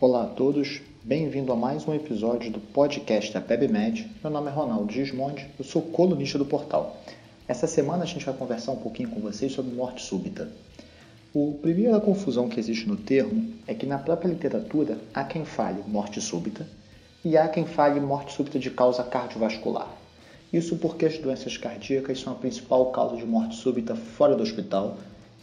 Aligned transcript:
Olá 0.00 0.22
a 0.22 0.26
todos, 0.26 0.80
bem-vindo 1.02 1.52
a 1.52 1.56
mais 1.56 1.88
um 1.88 1.92
episódio 1.92 2.52
do 2.52 2.60
podcast 2.60 3.34
da 3.34 3.40
PebMed. 3.40 4.08
Meu 4.22 4.30
nome 4.30 4.46
é 4.48 4.52
Ronaldo 4.52 4.92
Gismondi, 4.92 5.44
eu 5.58 5.64
sou 5.64 5.82
colunista 5.82 6.38
do 6.38 6.46
portal. 6.46 6.98
Essa 7.48 7.66
semana 7.66 8.04
a 8.04 8.06
gente 8.06 8.24
vai 8.24 8.32
conversar 8.32 8.70
um 8.70 8.76
pouquinho 8.76 9.10
com 9.10 9.20
vocês 9.20 9.50
sobre 9.50 9.74
morte 9.74 10.00
súbita. 10.02 10.52
O 11.34 11.58
primeira 11.60 11.98
confusão 11.98 12.48
que 12.48 12.60
existe 12.60 12.86
no 12.86 12.96
termo 12.96 13.52
é 13.66 13.74
que 13.74 13.86
na 13.86 13.98
própria 13.98 14.28
literatura 14.28 14.98
há 15.12 15.24
quem 15.24 15.44
fale 15.44 15.82
morte 15.88 16.20
súbita 16.20 16.64
e 17.24 17.36
há 17.36 17.48
quem 17.48 17.66
fale 17.66 17.98
morte 17.98 18.32
súbita 18.34 18.60
de 18.60 18.70
causa 18.70 19.02
cardiovascular. 19.02 19.92
Isso 20.52 20.76
porque 20.76 21.06
as 21.06 21.18
doenças 21.18 21.56
cardíacas 21.56 22.20
são 22.20 22.34
a 22.34 22.36
principal 22.36 22.92
causa 22.92 23.16
de 23.16 23.26
morte 23.26 23.56
súbita 23.56 23.96
fora 23.96 24.36
do 24.36 24.44
hospital 24.44 24.96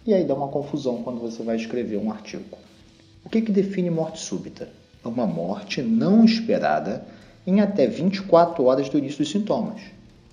e 0.05 0.13
aí 0.13 0.23
dá 0.23 0.33
uma 0.33 0.47
confusão 0.47 1.03
quando 1.03 1.19
você 1.19 1.43
vai 1.43 1.57
escrever 1.57 1.97
um 1.97 2.09
artigo. 2.09 2.57
O 3.25 3.29
que, 3.29 3.41
que 3.41 3.51
define 3.51 3.89
morte 3.89 4.19
súbita? 4.19 4.69
É 5.03 5.07
uma 5.07 5.25
morte 5.25 5.81
não 5.81 6.23
esperada 6.23 7.03
em 7.45 7.59
até 7.59 7.87
24 7.87 8.63
horas 8.63 8.87
do 8.87 8.99
início 8.99 9.17
dos 9.17 9.31
sintomas, 9.31 9.81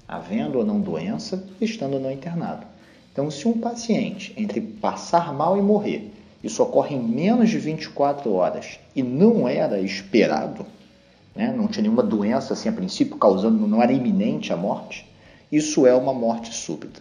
havendo 0.07 0.59
ou 0.59 0.67
não 0.67 0.79
doença, 0.79 1.43
estando 1.59 1.95
ou 1.95 2.01
não 2.01 2.13
internado. 2.13 2.67
Então, 3.11 3.31
se 3.31 3.49
um 3.49 3.59
paciente, 3.59 4.35
entre 4.37 4.61
passar 4.61 5.33
mal 5.33 5.57
e 5.57 5.63
morrer, 5.63 6.13
isso 6.45 6.63
ocorre 6.63 6.95
em 6.95 7.03
menos 7.03 7.49
de 7.49 7.59
24 7.59 8.31
horas 8.31 8.79
e 8.95 9.03
não 9.03 9.49
era 9.49 9.81
esperado, 9.81 10.67
né? 11.35 11.51
não 11.51 11.69
tinha 11.69 11.85
nenhuma 11.85 12.03
doença 12.03 12.53
assim 12.53 12.69
a 12.69 12.73
princípio 12.73 13.17
causando, 13.17 13.67
não 13.67 13.83
era 13.83 13.93
iminente 13.93 14.53
a 14.53 14.57
morte, 14.57 15.11
isso 15.51 15.87
é 15.87 15.95
uma 15.95 16.13
morte 16.13 16.55
súbita. 16.55 17.01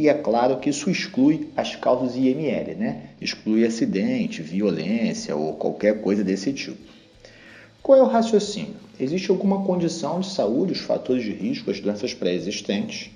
E 0.00 0.08
é 0.08 0.14
claro 0.14 0.56
que 0.56 0.70
isso 0.70 0.88
exclui 0.88 1.50
as 1.54 1.76
causas 1.76 2.16
IML, 2.16 2.74
né? 2.74 3.10
exclui 3.20 3.66
acidente, 3.66 4.40
violência 4.40 5.36
ou 5.36 5.52
qualquer 5.52 6.00
coisa 6.00 6.24
desse 6.24 6.54
tipo. 6.54 6.78
Qual 7.82 7.98
é 7.98 8.02
o 8.02 8.06
raciocínio? 8.06 8.76
Existe 8.98 9.30
alguma 9.30 9.62
condição 9.62 10.20
de 10.20 10.30
saúde, 10.30 10.72
os 10.72 10.80
fatores 10.80 11.22
de 11.22 11.32
risco, 11.32 11.70
as 11.70 11.80
doenças 11.80 12.14
pré-existentes, 12.14 13.10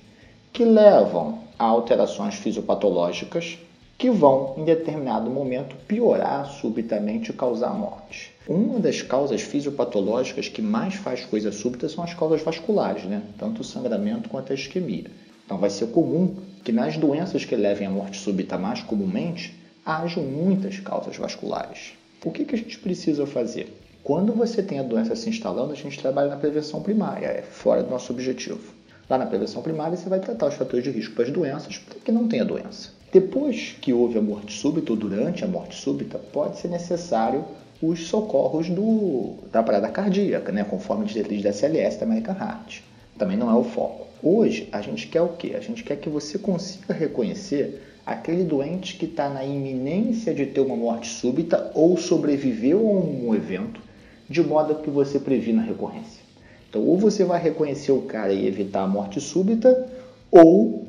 que 0.52 0.62
levam 0.62 1.38
a 1.58 1.64
alterações 1.64 2.34
fisiopatológicas 2.34 3.56
que 3.96 4.10
vão, 4.10 4.54
em 4.58 4.64
determinado 4.66 5.30
momento, 5.30 5.76
piorar 5.88 6.44
subitamente 6.50 7.30
e 7.30 7.34
causar 7.34 7.72
morte. 7.72 8.30
Uma 8.46 8.78
das 8.78 9.00
causas 9.00 9.41
fisiopatológicas 9.41 10.48
que 10.48 10.60
mais 10.60 10.96
faz 10.96 11.24
coisa 11.24 11.50
súbita 11.50 11.88
são 11.88 12.04
as 12.04 12.12
causas 12.12 12.42
vasculares, 12.42 13.04
né? 13.04 13.22
tanto 13.38 13.62
o 13.62 13.64
sangramento 13.64 14.28
quanto 14.28 14.52
a 14.52 14.54
isquemia. 14.54 15.06
Então, 15.46 15.56
vai 15.56 15.70
ser 15.70 15.86
comum 15.86 16.36
que 16.64 16.72
nas 16.72 16.96
doenças 16.96 17.44
que 17.44 17.54
levem 17.54 17.86
à 17.86 17.90
morte 17.90 18.18
súbita 18.18 18.56
mais 18.56 18.82
comumente, 18.82 19.54
hajam 19.84 20.24
muitas 20.24 20.80
causas 20.80 21.14
vasculares. 21.16 21.92
O 22.24 22.30
que, 22.30 22.46
que 22.46 22.54
a 22.54 22.58
gente 22.58 22.78
precisa 22.78 23.26
fazer? 23.26 23.68
Quando 24.02 24.32
você 24.32 24.62
tem 24.62 24.78
a 24.78 24.82
doença 24.82 25.14
se 25.14 25.28
instalando, 25.28 25.72
a 25.72 25.76
gente 25.76 25.98
trabalha 25.98 26.30
na 26.30 26.36
prevenção 26.36 26.82
primária, 26.82 27.26
é 27.26 27.42
fora 27.42 27.82
do 27.82 27.90
nosso 27.90 28.12
objetivo. 28.12 28.72
Lá 29.08 29.18
na 29.18 29.26
prevenção 29.26 29.60
primária, 29.60 29.96
você 29.96 30.08
vai 30.08 30.20
tratar 30.20 30.46
os 30.46 30.54
fatores 30.54 30.82
de 30.82 30.90
risco 30.90 31.14
para 31.14 31.24
as 31.24 31.30
doenças 31.30 31.76
para 31.76 31.98
que 31.98 32.10
não 32.10 32.26
tenha 32.26 32.44
doença. 32.44 32.90
Depois 33.12 33.76
que 33.80 33.92
houve 33.92 34.18
a 34.18 34.22
morte 34.22 34.54
súbita 34.54 34.92
ou 34.92 34.96
durante 34.96 35.44
a 35.44 35.46
morte 35.46 35.76
súbita, 35.76 36.18
pode 36.18 36.58
ser 36.58 36.68
necessário 36.68 37.44
os 37.82 38.06
socorros 38.08 38.70
do, 38.70 39.34
da 39.52 39.62
parada 39.62 39.88
cardíaca, 39.88 40.50
né, 40.50 40.64
conforme 40.64 41.04
diretriz 41.04 41.42
da 41.42 41.50
SLS 41.50 41.98
da 41.98 42.06
American 42.06 42.34
Heart. 42.34 42.82
Também 43.18 43.36
não 43.36 43.50
é 43.50 43.54
o 43.54 43.64
foco. 43.64 44.13
Hoje, 44.27 44.70
a 44.72 44.80
gente 44.80 45.06
quer 45.06 45.20
o 45.20 45.28
quê? 45.28 45.53
A 45.55 45.61
gente 45.61 45.84
quer 45.84 45.97
que 45.97 46.08
você 46.08 46.39
consiga 46.39 46.94
reconhecer 46.94 47.83
aquele 48.06 48.42
doente 48.42 48.97
que 48.97 49.05
está 49.05 49.28
na 49.28 49.44
iminência 49.44 50.33
de 50.33 50.47
ter 50.47 50.62
uma 50.62 50.75
morte 50.75 51.08
súbita 51.08 51.70
ou 51.75 51.98
sobreviveu 51.98 52.78
a 52.78 52.91
um 52.91 53.34
evento, 53.34 53.83
de 54.27 54.42
modo 54.42 54.76
que 54.76 54.88
você 54.88 55.19
previna 55.19 55.60
a 55.60 55.65
recorrência. 55.66 56.22
Então, 56.71 56.81
ou 56.81 56.97
você 56.97 57.22
vai 57.22 57.38
reconhecer 57.38 57.93
o 57.93 58.00
cara 58.00 58.32
e 58.32 58.47
evitar 58.47 58.84
a 58.84 58.87
morte 58.87 59.21
súbita, 59.21 59.93
ou 60.31 60.88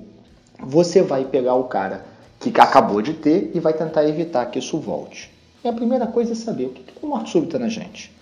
você 0.57 1.01
vai 1.01 1.25
pegar 1.25 1.55
o 1.55 1.65
cara 1.65 2.05
que 2.39 2.49
acabou 2.57 3.01
de 3.01 3.15
ter 3.15 3.51
e 3.53 3.59
vai 3.59 3.73
tentar 3.73 4.07
evitar 4.07 4.45
que 4.45 4.59
isso 4.59 4.79
volte. 4.79 5.29
E 5.61 5.67
a 5.67 5.73
primeira 5.73 6.07
coisa 6.07 6.31
é 6.31 6.35
saber 6.35 6.67
o 6.67 6.69
que 6.69 6.81
é 7.03 7.05
morte 7.05 7.31
súbita 7.31 7.59
na 7.59 7.67
gente. 7.67 8.13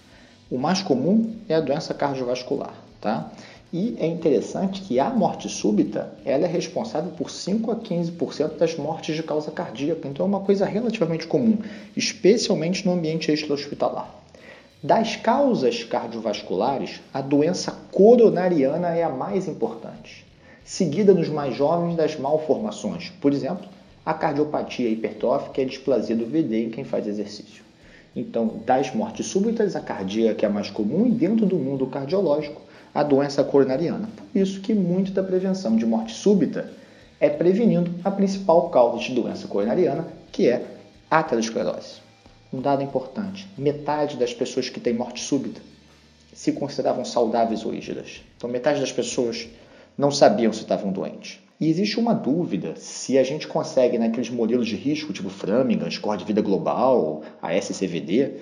O 0.49 0.57
mais 0.57 0.81
comum 0.81 1.35
é 1.47 1.53
a 1.53 1.61
doença 1.61 1.93
cardiovascular, 1.93 2.73
tá? 2.99 3.31
E 3.73 3.95
é 3.97 4.05
interessante 4.05 4.81
que 4.83 4.99
a 4.99 5.09
morte 5.09 5.49
súbita 5.49 6.13
ela 6.23 6.45
é 6.45 6.47
responsável 6.47 7.09
por 7.17 7.31
5 7.31 7.71
a 7.71 7.75
15% 7.75 8.57
das 8.57 8.77
mortes 8.77 9.15
de 9.15 9.23
causa 9.23 9.49
cardíaca, 9.49 10.07
então 10.07 10.27
é 10.27 10.29
uma 10.29 10.41
coisa 10.41 10.63
relativamente 10.63 11.25
comum, 11.25 11.57
especialmente 11.97 12.85
no 12.85 12.93
ambiente 12.93 13.31
extra-hospitalar. 13.31 14.13
Das 14.83 15.15
causas 15.15 15.83
cardiovasculares, 15.83 17.01
a 17.11 17.19
doença 17.19 17.71
coronariana 17.91 18.89
é 18.89 19.01
a 19.01 19.09
mais 19.09 19.47
importante, 19.47 20.23
seguida 20.63 21.11
nos 21.11 21.29
mais 21.29 21.55
jovens 21.55 21.95
das 21.95 22.15
malformações, 22.15 23.11
por 23.19 23.33
exemplo, 23.33 23.67
a 24.05 24.13
cardiopatia 24.13 24.87
hipertrófica 24.87 25.61
e 25.61 25.63
a 25.63 25.67
displasia 25.67 26.15
do 26.15 26.27
VD 26.27 26.65
em 26.65 26.69
quem 26.69 26.83
faz 26.83 27.07
exercício. 27.07 27.63
Então, 28.15 28.59
das 28.67 28.93
mortes 28.93 29.25
súbitas, 29.25 29.75
a 29.75 29.79
cardíaca 29.79 30.45
é 30.45 30.49
a 30.49 30.53
mais 30.53 30.69
comum 30.69 31.07
e 31.07 31.11
dentro 31.11 31.47
do 31.47 31.55
mundo 31.55 31.87
cardiológico, 31.87 32.61
a 32.93 33.03
doença 33.03 33.43
coronariana. 33.43 34.09
Por 34.31 34.39
isso 34.39 34.61
que 34.61 34.73
muito 34.73 35.11
da 35.11 35.23
prevenção 35.23 35.75
de 35.75 35.85
morte 35.85 36.13
súbita 36.13 36.71
é 37.19 37.29
prevenindo 37.29 37.91
a 38.03 38.11
principal 38.11 38.69
causa 38.69 38.99
de 38.99 39.13
doença 39.13 39.47
coronariana, 39.47 40.07
que 40.31 40.47
é 40.47 40.65
a 41.09 41.19
aterosclerose. 41.19 42.01
Um 42.51 42.61
dado 42.61 42.83
importante: 42.83 43.47
metade 43.57 44.17
das 44.17 44.33
pessoas 44.33 44.69
que 44.69 44.79
têm 44.79 44.93
morte 44.93 45.21
súbita 45.21 45.61
se 46.33 46.51
consideravam 46.51 47.05
saudáveis 47.05 47.63
ou 47.63 47.71
rígidas. 47.71 48.21
Então, 48.37 48.49
metade 48.49 48.79
das 48.79 48.91
pessoas 48.91 49.47
não 49.97 50.11
sabiam 50.11 50.51
se 50.51 50.61
estavam 50.61 50.91
doentes. 50.91 51.39
E 51.59 51.69
existe 51.69 51.99
uma 51.99 52.13
dúvida 52.13 52.73
se 52.75 53.17
a 53.17 53.23
gente 53.23 53.47
consegue, 53.47 53.97
naqueles 53.97 54.29
modelos 54.29 54.67
de 54.67 54.75
risco, 54.75 55.13
tipo 55.13 55.29
Framingham, 55.29 55.89
Score 55.89 56.17
de 56.17 56.25
Vida 56.25 56.41
Global, 56.41 57.21
a 57.41 57.55
SCVD, 57.55 58.33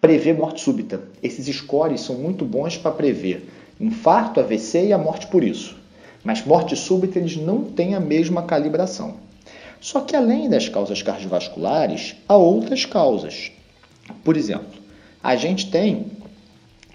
prever 0.00 0.34
morte 0.34 0.60
súbita. 0.62 1.02
Esses 1.22 1.46
scores 1.54 2.00
são 2.00 2.16
muito 2.16 2.44
bons 2.44 2.76
para 2.76 2.90
prever 2.90 3.46
infarto, 3.80 4.40
AVC 4.40 4.86
e 4.86 4.92
a 4.92 4.98
morte 4.98 5.26
por 5.26 5.42
isso. 5.42 5.76
Mas 6.22 6.44
morte 6.44 6.74
súbita 6.76 7.18
eles 7.18 7.36
não 7.36 7.62
têm 7.62 7.94
a 7.94 8.00
mesma 8.00 8.42
calibração. 8.42 9.16
Só 9.80 10.00
que 10.00 10.16
além 10.16 10.48
das 10.48 10.68
causas 10.68 11.02
cardiovasculares, 11.02 12.16
há 12.26 12.36
outras 12.36 12.86
causas. 12.86 13.52
Por 14.24 14.36
exemplo, 14.36 14.80
a 15.22 15.36
gente 15.36 15.70
tem 15.70 16.06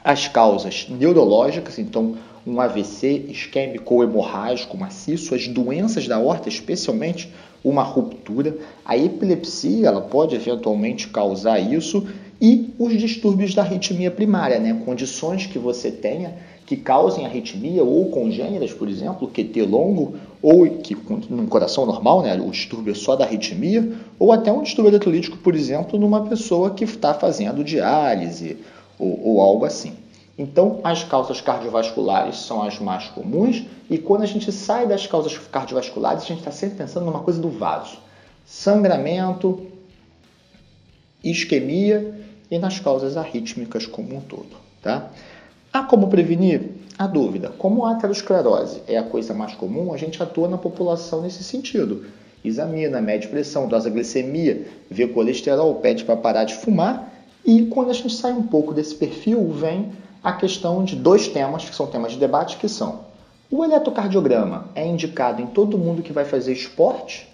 as 0.04 0.28
causas 0.28 0.88
neurológicas, 0.90 1.78
então 1.78 2.18
um 2.48 2.60
AVC 2.60 3.26
isquêmico 3.30 3.94
ou 3.94 4.04
hemorrágico 4.04 4.78
maciço, 4.78 5.36
as 5.36 5.48
doenças 5.48 6.08
da 6.08 6.18
horta, 6.18 6.50
especialmente 6.50 7.32
uma 7.64 7.84
ruptura, 7.84 8.58
a 8.86 8.98
epilepsia, 8.98 9.88
ela 9.88 10.02
pode 10.02 10.36
eventualmente 10.36 11.10
causar 11.10 11.60
isso 11.60 12.08
e 12.42 12.74
os 12.80 12.98
distúrbios 12.98 13.54
da 13.54 13.62
arritmia 13.62 14.10
primária, 14.10 14.60
né? 14.60 14.82
condições 14.86 15.46
que 15.46 15.60
você 15.60 15.92
tenha 15.92 16.38
que 16.70 16.78
causem 16.78 17.26
arritmia 17.26 17.84
ou 17.84 18.12
congênitas, 18.12 18.72
por 18.72 18.88
exemplo, 18.88 19.28
QT 19.28 19.64
longo, 19.64 20.20
ou 20.40 20.70
que 20.78 20.96
no 21.28 21.48
coração 21.48 21.84
normal, 21.84 22.22
né, 22.22 22.40
o 22.40 22.52
distúrbio 22.52 22.92
é 22.92 22.96
só 22.96 23.16
da 23.16 23.26
arritmia, 23.26 23.92
ou 24.20 24.32
até 24.32 24.52
um 24.52 24.62
distúrbio 24.62 24.92
eletrolítico, 24.92 25.36
por 25.38 25.56
exemplo, 25.56 25.98
numa 25.98 26.28
pessoa 26.28 26.70
que 26.70 26.84
está 26.84 27.12
fazendo 27.12 27.64
diálise 27.64 28.56
ou, 29.00 29.20
ou 29.30 29.42
algo 29.42 29.66
assim. 29.66 29.94
Então, 30.38 30.80
as 30.84 31.04
causas 31.04 31.42
cardiovasculares 31.42 32.38
são 32.38 32.62
as 32.62 32.78
mais 32.78 33.08
comuns, 33.08 33.64
e 33.90 33.98
quando 33.98 34.22
a 34.22 34.28
gente 34.28 34.52
sai 34.52 34.86
das 34.86 35.08
causas 35.08 35.36
cardiovasculares, 35.40 36.22
a 36.22 36.28
gente 36.28 36.38
está 36.38 36.52
sempre 36.52 36.78
pensando 36.78 37.08
numa 37.08 37.22
coisa 37.22 37.42
do 37.42 37.50
vaso: 37.50 37.98
sangramento, 38.46 39.66
isquemia 41.24 42.14
e 42.52 42.60
nas 42.60 42.80
causas 42.80 43.18
arrítmicas 43.18 43.88
como 43.88 44.16
um 44.16 44.22
todo. 44.22 44.70
Tá? 44.84 45.10
Há 45.72 45.84
como 45.84 46.08
prevenir? 46.08 46.72
A 46.98 47.08
dúvida. 47.08 47.54
Como 47.58 47.86
a 47.86 47.92
aterosclerose 47.92 48.82
é 48.88 48.98
a 48.98 49.04
coisa 49.04 49.34
mais 49.34 49.54
comum, 49.54 49.94
a 49.94 49.98
gente 49.98 50.22
atua 50.22 50.48
na 50.48 50.58
população 50.58 51.22
nesse 51.22 51.44
sentido. 51.44 52.06
Examina, 52.44 53.00
mede 53.00 53.28
pressão, 53.28 53.68
dosa 53.68 53.90
glicemia, 53.90 54.68
vê 54.90 55.08
colesterol, 55.08 55.76
pede 55.76 56.04
para 56.04 56.18
parar 56.18 56.44
de 56.44 56.56
fumar. 56.56 57.14
E 57.46 57.68
quando 57.68 57.92
a 57.92 57.94
gente 57.94 58.14
sai 58.14 58.34
um 58.34 58.44
pouco 58.44 58.74
desse 58.74 58.96
perfil, 58.96 59.48
vem 59.52 59.92
a 60.24 60.34
questão 60.34 60.84
de 60.84 60.96
dois 60.96 61.28
temas 61.28 61.64
que 61.64 61.76
são 61.76 61.88
temas 61.88 62.12
de 62.12 62.18
debate, 62.18 62.58
que 62.58 62.68
são 62.68 63.08
o 63.52 63.64
eletrocardiograma 63.66 64.70
é 64.76 64.86
indicado 64.86 65.42
em 65.42 65.48
todo 65.48 65.76
mundo 65.76 66.04
que 66.04 66.14
vai 66.14 66.24
fazer 66.24 66.54
esporte 66.54 67.28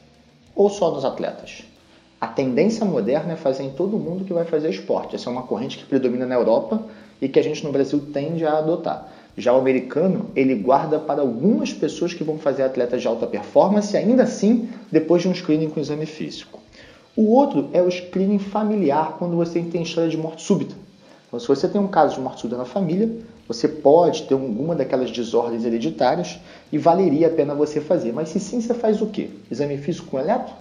ou 0.55 0.69
só 0.69 0.89
nos 0.91 1.03
atletas? 1.03 1.63
A 2.21 2.27
tendência 2.27 2.85
moderna 2.85 3.33
é 3.33 3.35
fazer 3.35 3.63
em 3.63 3.71
todo 3.71 3.97
mundo 3.97 4.23
que 4.23 4.31
vai 4.31 4.45
fazer 4.45 4.69
esporte. 4.69 5.13
Essa 5.13 5.29
é 5.29 5.33
uma 5.33 5.43
corrente 5.43 5.77
que 5.77 5.85
predomina 5.85 6.25
na 6.25 6.35
Europa 6.35 6.81
e 7.21 7.29
que 7.29 7.39
a 7.39 7.43
gente 7.43 7.63
no 7.63 7.71
Brasil 7.71 7.99
tende 8.11 8.45
a 8.45 8.57
adotar. 8.57 9.09
Já 9.37 9.53
o 9.53 9.57
americano, 9.57 10.29
ele 10.35 10.55
guarda 10.55 10.97
para 10.97 11.21
algumas 11.21 11.73
pessoas 11.73 12.13
que 12.13 12.23
vão 12.23 12.37
fazer 12.37 12.63
atletas 12.63 13.01
de 13.01 13.07
alta 13.07 13.27
performance, 13.27 13.95
ainda 13.97 14.23
assim, 14.23 14.69
depois 14.91 15.21
de 15.21 15.27
um 15.27 15.33
screening 15.33 15.69
com 15.69 15.79
exame 15.79 16.05
físico. 16.05 16.59
O 17.15 17.33
outro 17.33 17.69
é 17.73 17.81
o 17.81 17.91
screening 17.91 18.39
familiar, 18.39 19.15
quando 19.19 19.35
você 19.35 19.61
tem 19.61 19.83
história 19.83 20.09
de 20.09 20.17
morte 20.17 20.41
súbita. 20.41 20.75
Então, 21.27 21.39
se 21.39 21.47
você 21.47 21.67
tem 21.67 21.81
um 21.81 21.87
caso 21.87 22.15
de 22.15 22.21
morte 22.21 22.41
súbita 22.41 22.57
na 22.57 22.65
família, 22.65 23.09
você 23.47 23.67
pode 23.67 24.23
ter 24.23 24.33
alguma 24.33 24.73
daquelas 24.73 25.11
desordens 25.11 25.65
hereditárias 25.65 26.39
e 26.71 26.77
valeria 26.77 27.27
a 27.27 27.29
pena 27.29 27.53
você 27.53 27.81
fazer. 27.81 28.13
Mas 28.13 28.29
se 28.29 28.39
sim, 28.39 28.61
você 28.61 28.73
faz 28.73 29.01
o 29.01 29.07
quê? 29.07 29.29
Exame 29.51 29.77
físico 29.77 30.07
com 30.07 30.19
eletro? 30.19 30.53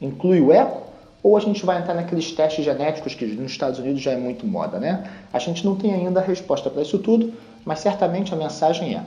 Inclui 0.00 0.40
o 0.40 0.52
eco? 0.52 0.93
Ou 1.24 1.38
a 1.38 1.40
gente 1.40 1.64
vai 1.64 1.80
entrar 1.80 1.94
naqueles 1.94 2.30
testes 2.32 2.62
genéticos 2.62 3.14
que 3.14 3.24
nos 3.24 3.50
Estados 3.50 3.78
Unidos 3.78 4.02
já 4.02 4.12
é 4.12 4.16
muito 4.16 4.46
moda, 4.46 4.78
né? 4.78 5.10
A 5.32 5.38
gente 5.38 5.64
não 5.64 5.74
tem 5.74 5.94
ainda 5.94 6.20
a 6.20 6.22
resposta 6.22 6.68
para 6.68 6.82
isso 6.82 6.98
tudo, 6.98 7.32
mas 7.64 7.78
certamente 7.78 8.34
a 8.34 8.36
mensagem 8.36 8.94
é: 8.94 9.02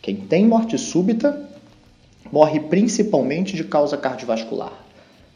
quem 0.00 0.14
tem 0.14 0.46
morte 0.46 0.78
súbita 0.78 1.48
morre 2.30 2.60
principalmente 2.60 3.56
de 3.56 3.64
causa 3.64 3.96
cardiovascular. 3.96 4.72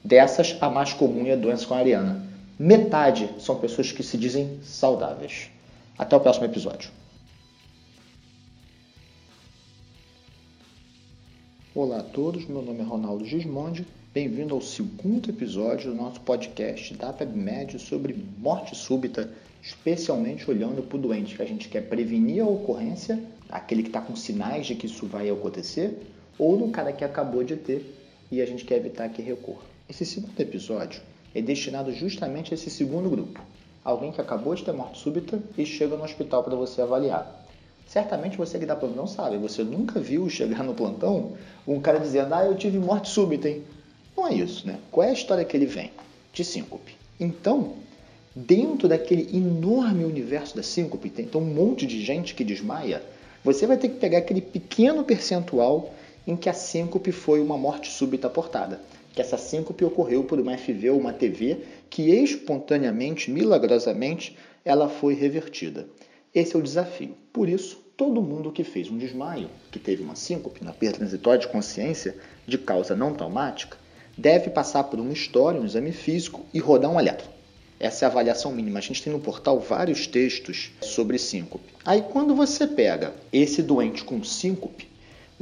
Dessas, 0.05 0.57
a 0.61 0.71
mais 0.71 0.93
comum 0.93 1.27
é 1.27 1.33
a 1.33 1.37
doença 1.37 1.67
coronariana. 1.67 2.25
Metade 2.57 3.29
são 3.41 3.57
pessoas 3.57 3.91
que 3.91 4.05
se 4.05 4.17
dizem 4.17 4.61
saudáveis. 4.63 5.51
Até 5.99 6.15
o 6.15 6.21
próximo 6.21 6.45
episódio. 6.45 6.89
Olá 11.75 11.99
a 11.99 12.03
todos, 12.05 12.47
meu 12.47 12.63
nome 12.63 12.79
é 12.79 12.85
Ronaldo 12.85 13.25
Gismondi. 13.25 13.85
Bem-vindo 14.15 14.55
ao 14.55 14.61
segundo 14.61 15.31
episódio 15.31 15.91
do 15.91 15.97
nosso 15.97 16.21
podcast 16.21 16.93
da 16.97 17.15
PebMed 17.15 17.79
sobre 17.79 18.15
morte 18.37 18.77
súbita, 18.77 19.31
especialmente 19.63 20.51
olhando 20.51 20.83
para 20.83 20.99
o 20.99 21.01
doente 21.01 21.35
que 21.35 21.41
a 21.41 21.47
gente 21.47 21.67
quer 21.71 21.89
prevenir 21.89 22.43
a 22.43 22.47
ocorrência, 22.47 23.19
aquele 23.49 23.83
que 23.83 23.89
está 23.89 24.03
com 24.03 24.15
sinais 24.15 24.67
de 24.67 24.75
que 24.75 24.85
isso 24.85 25.07
vai 25.07 25.31
acontecer, 25.31 25.97
ou 26.39 26.59
no 26.59 26.69
cara 26.69 26.93
que 26.93 27.03
acabou 27.03 27.43
de 27.43 27.57
ter 27.57 27.91
e 28.31 28.43
a 28.43 28.47
gente 28.47 28.67
quer 28.67 28.77
evitar 28.77 29.09
que 29.09 29.23
recorra. 29.23 29.63
Esse 29.89 30.05
segundo 30.05 30.39
episódio 30.39 31.01
é 31.35 31.41
destinado 31.41 31.91
justamente 31.91 32.53
a 32.53 32.55
esse 32.55 32.69
segundo 32.69 33.09
grupo. 33.09 33.41
Alguém 33.83 34.13
que 34.13 34.21
acabou 34.21 34.55
de 34.55 34.63
ter 34.63 34.73
morte 34.73 34.99
súbita 34.99 35.43
e 35.57 35.65
chega 35.65 35.97
no 35.97 36.05
hospital 36.05 36.45
para 36.45 36.55
você 36.55 36.83
avaliar. 36.83 37.47
Certamente 37.87 38.37
você 38.37 38.59
que 38.59 38.67
dá 38.67 38.77
plantão 38.77 38.95
não 38.95 39.07
sabe, 39.07 39.39
você 39.39 39.65
nunca 39.65 39.99
viu 39.99 40.29
chegar 40.29 40.63
no 40.63 40.75
plantão 40.75 41.33
um 41.67 41.81
cara 41.81 41.99
dizendo, 41.99 42.35
ah, 42.35 42.45
eu 42.45 42.55
tive 42.55 42.79
morte 42.79 43.09
súbita, 43.09 43.49
hein? 43.49 43.65
Não 44.17 44.27
é 44.27 44.35
isso, 44.35 44.67
né? 44.67 44.79
Qual 44.91 45.07
é 45.07 45.11
a 45.11 45.15
história 45.15 45.45
que 45.45 45.57
ele 45.57 45.67
vem? 45.67 45.91
De 46.33 46.45
síncope. 46.45 46.97
Então, 47.19 47.75
dentro 48.35 48.89
daquele 48.89 49.37
enorme 49.37 50.05
universo 50.05 50.57
da 50.57 50.63
síncope, 50.63 51.11
tem 51.11 51.25
então 51.25 51.41
um 51.41 51.55
monte 51.55 51.87
de 51.87 52.03
gente 52.05 52.35
que 52.35 52.45
desmaia, 52.45 53.03
você 53.45 53.67
vai 53.67 53.77
ter 53.77 53.89
que 53.89 53.99
pegar 53.99 54.19
aquele 54.19 54.41
pequeno 54.41 55.05
percentual 55.05 55.93
em 56.27 56.37
que 56.37 56.49
a 56.49 56.53
síncope 56.53 57.11
foi 57.11 57.41
uma 57.41 57.59
morte 57.59 57.91
súbita 57.91 58.31
portada. 58.31 58.81
Que 59.13 59.21
essa 59.21 59.37
síncope 59.37 59.85
ocorreu 59.85 60.25
por 60.25 60.41
uma 60.41 60.57
FV 60.57 60.91
ou 60.91 61.01
uma 61.01 61.13
TV 61.13 61.59
que 61.91 62.11
espontaneamente, 62.11 63.31
milagrosamente, 63.31 64.37
ela 64.65 64.89
foi 64.89 65.15
revertida. 65.15 65.87
Esse 66.35 66.57
é 66.57 66.59
o 66.59 66.63
desafio. 66.63 67.15
Por 67.33 67.49
isso, 67.49 67.83
todo 67.97 68.23
mundo 68.23 68.53
que 68.53 68.65
fez 68.65 68.91
um 68.91 68.97
desmaio, 68.97 69.51
que 69.71 69.79
teve 69.79 70.03
uma 70.03 70.15
síncope 70.15 70.65
na 70.65 70.73
perda 70.73 70.99
transitória 70.99 71.41
de 71.41 71.49
consciência 71.49 72.17
de 72.47 72.57
causa 72.57 72.97
não 72.97 73.13
traumática, 73.13 73.77
deve 74.17 74.51
passar 74.51 74.85
por 74.85 74.99
uma 75.01 75.13
história, 75.13 75.61
um 75.61 75.65
exame 75.65 75.93
físico 75.93 76.45
e 76.53 76.59
rodar 76.59 76.91
um 76.91 77.01
eletro. 77.01 77.29
Essa 77.81 78.05
é 78.05 78.07
a 78.07 78.11
avaliação 78.11 78.53
mínima. 78.53 78.79
A 78.79 78.83
gente 78.83 79.03
tem 79.03 79.13
no 79.13 79.19
portal 79.19 79.59
vários 79.59 80.07
textos 80.07 80.71
sobre 80.81 81.19
síncope. 81.19 81.73
Aí 81.85 82.03
quando 82.03 82.35
você 82.35 82.67
pega 82.67 83.13
esse 83.33 83.63
doente 83.63 84.05
com 84.05 84.23
síncope, 84.23 84.93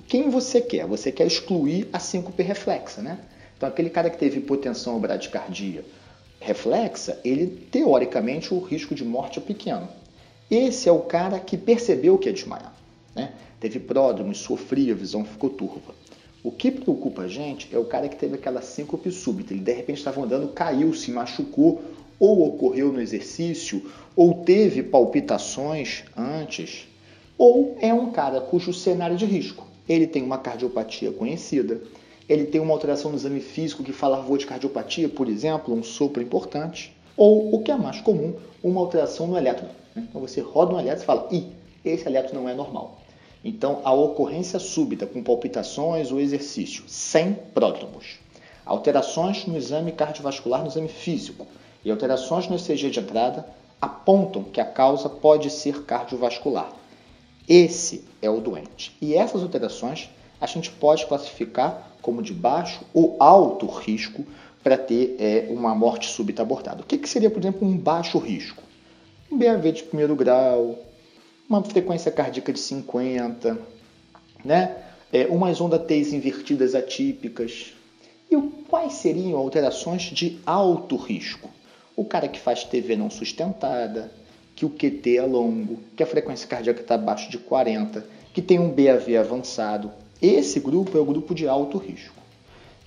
quem 0.08 0.30
você 0.30 0.60
quer? 0.60 0.86
Você 0.86 1.12
quer 1.12 1.26
excluir 1.26 1.88
a 1.92 1.98
síncope 1.98 2.42
reflexa, 2.42 3.02
né? 3.02 3.18
Então, 3.56 3.68
aquele 3.68 3.90
cara 3.90 4.08
que 4.08 4.18
teve 4.18 4.38
hipotensão 4.38 4.94
ou 4.94 5.00
bradicardia 5.00 5.84
reflexa, 6.40 7.20
ele, 7.22 7.46
teoricamente, 7.70 8.54
o 8.54 8.58
risco 8.58 8.94
de 8.94 9.04
morte 9.04 9.38
é 9.38 9.42
pequeno. 9.42 9.88
Esse 10.50 10.88
é 10.88 10.92
o 10.92 11.00
cara 11.00 11.38
que 11.38 11.56
percebeu 11.56 12.16
que 12.16 12.28
ia 12.28 12.32
desmaiar. 12.32 12.74
Né? 13.14 13.32
Teve 13.60 13.78
pródromo, 13.78 14.34
sofria, 14.34 14.94
a 14.94 14.96
visão 14.96 15.24
ficou 15.24 15.50
turva. 15.50 15.94
O 16.42 16.50
que 16.50 16.70
preocupa 16.70 17.22
a 17.22 17.28
gente 17.28 17.68
é 17.72 17.78
o 17.78 17.84
cara 17.84 18.08
que 18.08 18.16
teve 18.16 18.34
aquela 18.34 18.62
síncope 18.62 19.10
súbita. 19.10 19.52
Ele, 19.52 19.62
de 19.62 19.72
repente, 19.72 19.98
estava 19.98 20.22
andando, 20.22 20.48
caiu, 20.48 20.92
se 20.94 21.10
machucou, 21.10 21.82
ou 22.18 22.46
ocorreu 22.46 22.92
no 22.92 23.00
exercício, 23.00 23.90
ou 24.14 24.42
teve 24.44 24.82
palpitações 24.82 26.04
antes, 26.16 26.88
ou 27.36 27.76
é 27.80 27.92
um 27.92 28.10
cara 28.10 28.40
cujo 28.40 28.72
cenário 28.72 29.16
de 29.16 29.24
risco 29.24 29.70
ele 29.92 30.06
tem 30.06 30.22
uma 30.22 30.38
cardiopatia 30.38 31.10
conhecida, 31.10 31.80
ele 32.28 32.44
tem 32.44 32.60
uma 32.60 32.72
alteração 32.72 33.10
no 33.10 33.16
exame 33.16 33.40
físico 33.40 33.82
que 33.82 33.92
fala 33.92 34.24
de 34.36 34.46
cardiopatia, 34.46 35.08
por 35.08 35.28
exemplo, 35.28 35.74
um 35.74 35.82
sopro 35.82 36.22
importante, 36.22 36.96
ou 37.16 37.52
o 37.52 37.60
que 37.60 37.72
é 37.72 37.76
mais 37.76 38.00
comum, 38.00 38.34
uma 38.62 38.80
alteração 38.80 39.26
no 39.26 39.36
eletro. 39.36 39.66
Né? 39.94 40.06
Então 40.08 40.20
você 40.20 40.40
roda 40.40 40.76
um 40.76 40.78
eletro 40.78 41.02
e 41.02 41.06
fala, 41.06 41.28
ih, 41.32 41.48
esse 41.84 42.06
eletro 42.06 42.36
não 42.36 42.48
é 42.48 42.54
normal. 42.54 42.99
Então 43.44 43.80
a 43.84 43.92
ocorrência 43.92 44.58
súbita 44.58 45.06
com 45.06 45.22
palpitações 45.22 46.12
ou 46.12 46.20
exercício, 46.20 46.84
sem 46.86 47.32
pródromos. 47.32 48.18
Alterações 48.64 49.46
no 49.46 49.56
exame 49.56 49.92
cardiovascular, 49.92 50.62
no 50.62 50.68
exame 50.68 50.88
físico, 50.88 51.46
e 51.84 51.90
alterações 51.90 52.46
no 52.46 52.56
ECG 52.56 52.90
de 52.90 53.00
entrada 53.00 53.46
apontam 53.80 54.44
que 54.44 54.60
a 54.60 54.64
causa 54.64 55.08
pode 55.08 55.48
ser 55.50 55.84
cardiovascular. 55.84 56.70
Esse 57.48 58.04
é 58.20 58.28
o 58.28 58.40
doente. 58.40 58.94
E 59.00 59.14
essas 59.14 59.42
alterações 59.42 60.10
a 60.40 60.46
gente 60.46 60.70
pode 60.70 61.06
classificar 61.06 61.90
como 62.02 62.22
de 62.22 62.32
baixo 62.32 62.82
ou 62.94 63.16
alto 63.18 63.66
risco 63.66 64.24
para 64.62 64.76
ter 64.76 65.16
é, 65.18 65.46
uma 65.50 65.74
morte 65.74 66.08
súbita 66.08 66.42
abortada. 66.42 66.82
O 66.82 66.84
que, 66.84 66.98
que 66.98 67.08
seria, 67.08 67.30
por 67.30 67.40
exemplo, 67.40 67.66
um 67.66 67.76
baixo 67.76 68.18
risco? 68.18 68.62
Um 69.30 69.38
BAV 69.38 69.72
de 69.72 69.82
primeiro 69.84 70.14
grau, 70.14 70.78
uma 71.50 71.64
frequência 71.64 72.12
cardíaca 72.12 72.52
de 72.52 72.60
50, 72.60 73.58
né? 74.44 74.76
É, 75.12 75.26
umas 75.26 75.60
ondas 75.60 75.84
T's 75.84 76.12
invertidas 76.12 76.76
atípicas. 76.76 77.72
E 78.30 78.36
quais 78.68 78.92
seriam 78.92 79.36
alterações 79.36 80.02
de 80.02 80.38
alto 80.46 80.94
risco? 80.94 81.50
O 81.96 82.04
cara 82.04 82.28
que 82.28 82.38
faz 82.38 82.62
TV 82.62 82.94
não 82.94 83.10
sustentada, 83.10 84.12
que 84.54 84.64
o 84.64 84.70
QT 84.70 85.16
é 85.16 85.22
longo, 85.22 85.80
que 85.96 86.04
a 86.04 86.06
frequência 86.06 86.46
cardíaca 86.46 86.82
está 86.82 86.94
abaixo 86.94 87.28
de 87.28 87.38
40, 87.38 88.06
que 88.32 88.40
tem 88.40 88.60
um 88.60 88.70
BAV 88.70 89.16
avançado. 89.18 89.90
Esse 90.22 90.60
grupo 90.60 90.96
é 90.96 91.00
o 91.00 91.04
grupo 91.04 91.34
de 91.34 91.48
alto 91.48 91.78
risco. 91.78 92.22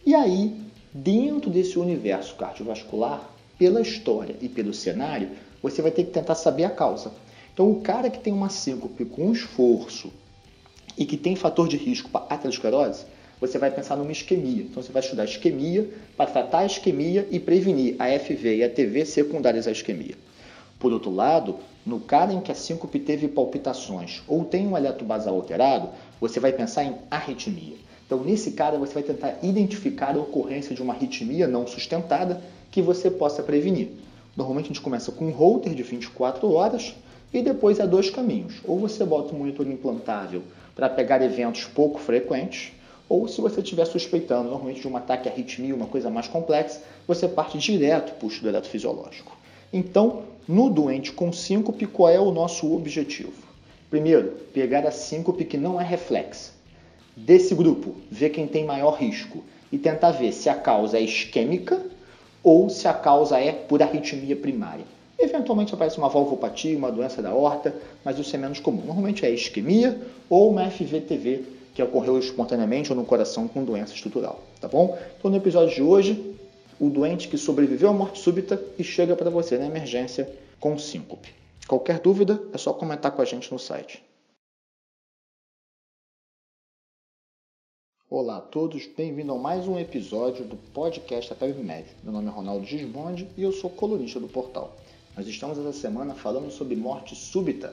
E 0.06 0.16
aí, 0.16 0.56
dentro 0.94 1.50
desse 1.50 1.78
universo 1.78 2.36
cardiovascular, 2.36 3.30
pela 3.58 3.82
história 3.82 4.38
e 4.42 4.48
pelo 4.48 4.74
cenário, 4.74 5.32
você 5.62 5.82
vai 5.82 5.92
ter 5.92 6.06
que 6.06 6.12
tentar 6.12 6.36
saber 6.36 6.64
a 6.64 6.70
causa. 6.70 7.12
Então, 7.54 7.70
o 7.70 7.82
cara 7.82 8.10
que 8.10 8.20
tem 8.20 8.34
uma 8.34 8.50
síncope 8.50 9.06
com 9.06 9.32
esforço 9.32 10.12
e 10.98 11.06
que 11.06 11.16
tem 11.16 11.36
fator 11.36 11.68
de 11.68 11.78
risco 11.78 12.10
para 12.10 12.26
aterosclerose, 12.28 13.06
você 13.40 13.60
vai 13.60 13.70
pensar 13.70 13.96
numa 13.96 14.12
isquemia. 14.12 14.64
Então, 14.64 14.82
você 14.82 14.92
vai 14.92 15.04
estudar 15.04 15.26
isquemia 15.26 15.88
para 16.18 16.32
tratar 16.32 16.60
a 16.60 16.66
isquemia 16.66 17.28
e 17.30 17.40
prevenir 17.40 17.96
a 18.00 18.08
FV 18.18 18.58
e 18.58 18.64
a 18.64 18.70
TV 18.70 19.06
secundárias 19.06 19.68
à 19.68 19.72
isquemia. 19.72 20.16
Por 20.80 20.92
outro 20.92 21.12
lado, 21.12 21.58
no 21.86 22.00
cara 22.00 22.34
em 22.34 22.42
que 22.42 22.52
a 22.52 22.56
síncope 22.56 23.00
teve 23.00 23.28
palpitações 23.28 24.24
ou 24.28 24.44
tem 24.44 24.68
um 24.68 24.76
eletrobasal 24.76 25.36
alterado, 25.36 25.90
você 26.20 26.40
vai 26.40 26.54
pensar 26.54 26.84
em 26.86 26.96
arritmia. 27.12 27.76
Então, 28.06 28.24
nesse 28.24 28.52
cara, 28.52 28.80
você 28.80 28.96
vai 28.96 29.04
tentar 29.04 29.38
identificar 29.44 30.16
a 30.16 30.20
ocorrência 30.20 30.76
de 30.76 30.82
uma 30.82 30.94
arritmia 30.94 31.48
não 31.48 31.68
sustentada 31.68 32.42
que 32.72 32.82
você 32.82 33.12
possa 33.12 33.44
prevenir. 33.44 33.90
Normalmente, 34.36 34.66
a 34.66 34.68
gente 34.70 34.82
começa 34.82 35.12
com 35.12 35.26
um 35.26 35.32
holter 35.32 35.74
de 35.74 35.84
24 35.84 36.52
horas 36.52 36.96
e 37.34 37.42
depois 37.42 37.80
há 37.80 37.86
dois 37.86 38.10
caminhos. 38.10 38.56
Ou 38.64 38.80
você 38.80 39.04
bota 39.04 39.34
um 39.34 39.40
monitor 39.40 39.68
implantável 39.68 40.44
para 40.76 40.90
pegar 40.90 41.22
eventos 41.22 41.66
pouco 41.66 42.00
frequentes, 42.00 42.72
ou 43.10 43.28
se 43.28 43.42
você 43.42 43.62
estiver 43.62 43.86
suspeitando 43.86 44.50
normalmente 44.50 44.82
de 44.82 44.88
um 44.88 44.96
ataque 44.96 45.28
à 45.28 45.32
arritmia, 45.32 45.76
uma 45.76 45.88
coisa 45.88 46.10
mais 46.10 46.28
complexa, 46.28 46.82
você 47.08 47.28
parte 47.28 47.58
direto 47.58 48.14
para 48.14 48.26
o 48.26 48.30
estudo 48.30 48.50
eletrofisiológico. 48.50 49.36
Então, 49.72 50.24
no 50.48 50.70
doente 50.70 51.12
com 51.12 51.32
síncope, 51.34 51.86
qual 51.86 52.10
é 52.10 52.20
o 52.20 52.32
nosso 52.32 52.74
objetivo? 52.74 53.34
Primeiro, 53.90 54.32
pegar 54.54 54.86
a 54.86 54.92
síncope 54.92 55.46
que 55.46 55.58
não 55.58 55.80
é 55.80 55.84
reflexa. 55.84 56.52
Desse 57.16 57.54
grupo, 57.54 57.96
ver 58.10 58.30
quem 58.30 58.48
tem 58.48 58.66
maior 58.66 58.96
risco 58.96 59.44
e 59.72 59.78
tentar 59.78 60.12
ver 60.12 60.32
se 60.32 60.50
a 60.50 60.56
causa 60.56 60.98
é 60.98 61.02
isquêmica 61.02 61.80
ou 62.44 62.70
se 62.70 62.88
a 62.88 62.94
causa 62.94 63.40
é 63.40 63.52
por 63.52 63.82
arritmia 63.82 64.36
primária. 64.36 64.86
Eventualmente 65.24 65.74
aparece 65.74 65.98
uma 65.98 66.10
valvopatia, 66.10 66.78
uma 66.78 66.92
doença 66.92 67.22
da 67.22 67.34
horta, 67.34 67.74
mas 68.04 68.20
isso 68.20 68.36
é 68.36 68.38
menos 68.38 68.60
comum. 68.60 68.84
Normalmente 68.84 69.26
é 69.26 69.32
isquemia 69.32 69.98
ou 70.30 70.50
uma 70.50 70.70
FVTV 70.70 71.46
que 71.74 71.82
ocorreu 71.82 72.20
espontaneamente 72.20 72.92
ou 72.92 72.98
no 72.98 73.06
coração 73.06 73.48
com 73.48 73.64
doença 73.64 73.94
estrutural, 73.94 74.42
tá 74.60 74.68
bom? 74.68 75.00
Então 75.18 75.32
no 75.32 75.38
episódio 75.38 75.74
de 75.74 75.82
hoje 75.82 76.36
o 76.78 76.90
doente 76.90 77.30
que 77.30 77.38
sobreviveu 77.38 77.88
à 77.88 77.94
morte 77.94 78.20
súbita 78.20 78.62
e 78.78 78.84
chega 78.84 79.16
para 79.16 79.30
você 79.30 79.58
na 79.58 79.66
emergência 79.66 80.30
com 80.60 80.78
síncope. 80.78 81.34
Qualquer 81.70 82.00
dúvida 82.00 82.44
é 82.52 82.58
só 82.58 82.74
comentar 82.74 83.14
com 83.14 83.22
a 83.22 83.26
gente 83.26 83.50
no 83.50 83.58
site. 83.58 84.04
Olá 88.10 88.38
a 88.38 88.42
todos, 88.42 88.86
bem-vindo 88.88 89.32
a 89.32 89.40
mais 89.40 89.70
um 89.70 89.80
episódio 89.80 90.44
do 90.44 90.58
podcast 90.74 91.30
da 91.30 91.36
PebMed. 91.38 91.88
Meu 92.04 92.12
nome 92.12 92.28
é 92.28 92.32
Ronaldo 92.32 92.66
Gismondi 92.66 93.26
e 93.38 93.44
eu 93.44 93.54
sou 93.54 93.70
colunista 93.70 94.20
do 94.20 94.28
portal. 94.28 94.83
Nós 95.16 95.28
estamos 95.28 95.60
essa 95.60 95.72
semana 95.72 96.16
falando 96.16 96.50
sobre 96.50 96.76
morte 96.76 97.16
súbita. 97.16 97.72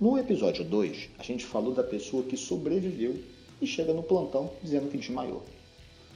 No 0.00 0.16
episódio 0.16 0.64
2, 0.64 1.10
a 1.18 1.22
gente 1.24 1.44
falou 1.44 1.74
da 1.74 1.82
pessoa 1.82 2.22
que 2.22 2.36
sobreviveu 2.36 3.20
e 3.60 3.66
chega 3.66 3.92
no 3.92 4.04
plantão 4.04 4.48
dizendo 4.62 4.88
que 4.88 4.96
desmaiou. 4.96 5.42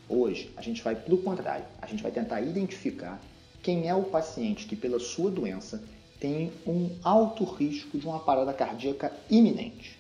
Hoje, 0.09 0.49
a 0.57 0.63
gente 0.63 0.85
vai 0.85 0.95
para 0.95 1.13
o 1.13 1.19
contrário. 1.19 1.65
A 1.83 1.87
gente 1.89 2.01
vai 2.01 2.13
tentar 2.13 2.41
identificar 2.43 3.21
quem 3.61 3.89
é 3.89 3.95
o 3.97 4.05
paciente 4.05 4.67
que, 4.67 4.77
pela 4.77 5.01
sua 5.01 5.33
doença, 5.33 5.83
tem 6.21 6.53
um 6.65 6.91
alto 7.03 7.43
risco 7.43 7.99
de 7.99 8.07
uma 8.07 8.21
parada 8.21 8.53
cardíaca 8.53 9.13
iminente. 9.29 9.99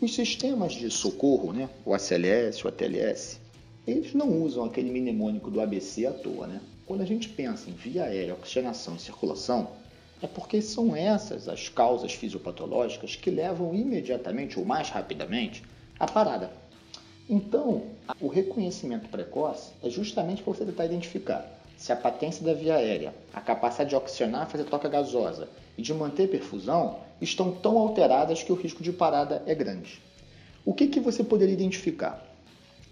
Os 0.00 0.12
sistemas 0.12 0.72
de 0.72 0.90
socorro, 0.90 1.52
né, 1.52 1.70
o 1.84 1.94
ACLS, 1.94 2.64
o 2.64 2.68
ATLS, 2.68 3.38
eles 3.86 4.14
não 4.14 4.42
usam 4.42 4.64
aquele 4.64 4.90
mnemônico 4.90 5.48
do 5.48 5.60
ABC 5.60 6.06
à 6.06 6.12
toa. 6.12 6.48
Né? 6.48 6.60
Quando 6.90 7.02
a 7.02 7.06
gente 7.06 7.28
pensa 7.28 7.70
em 7.70 7.72
via 7.72 8.02
aérea, 8.02 8.34
oxigenação 8.34 8.96
e 8.96 8.98
circulação, 8.98 9.68
é 10.20 10.26
porque 10.26 10.60
são 10.60 10.96
essas 10.96 11.48
as 11.48 11.68
causas 11.68 12.14
fisiopatológicas 12.14 13.14
que 13.14 13.30
levam 13.30 13.72
imediatamente 13.72 14.58
ou 14.58 14.64
mais 14.64 14.88
rapidamente 14.88 15.62
à 16.00 16.08
parada. 16.08 16.50
Então, 17.28 17.84
o 18.20 18.26
reconhecimento 18.26 19.08
precoce 19.08 19.70
é 19.84 19.88
justamente 19.88 20.42
para 20.42 20.52
você 20.52 20.64
tentar 20.64 20.86
identificar 20.86 21.48
se 21.76 21.92
a 21.92 21.96
patência 21.96 22.44
da 22.44 22.54
via 22.54 22.74
aérea, 22.74 23.14
a 23.32 23.40
capacidade 23.40 23.90
de 23.90 23.94
oxigenar, 23.94 24.50
fazer 24.50 24.64
troca 24.64 24.88
gasosa 24.88 25.48
e 25.78 25.82
de 25.82 25.94
manter 25.94 26.28
perfusão 26.28 26.98
estão 27.20 27.52
tão 27.52 27.78
alteradas 27.78 28.42
que 28.42 28.50
o 28.50 28.56
risco 28.56 28.82
de 28.82 28.92
parada 28.92 29.44
é 29.46 29.54
grande. 29.54 30.02
O 30.64 30.74
que, 30.74 30.88
que 30.88 30.98
você 30.98 31.22
poderia 31.22 31.54
identificar? 31.54 32.20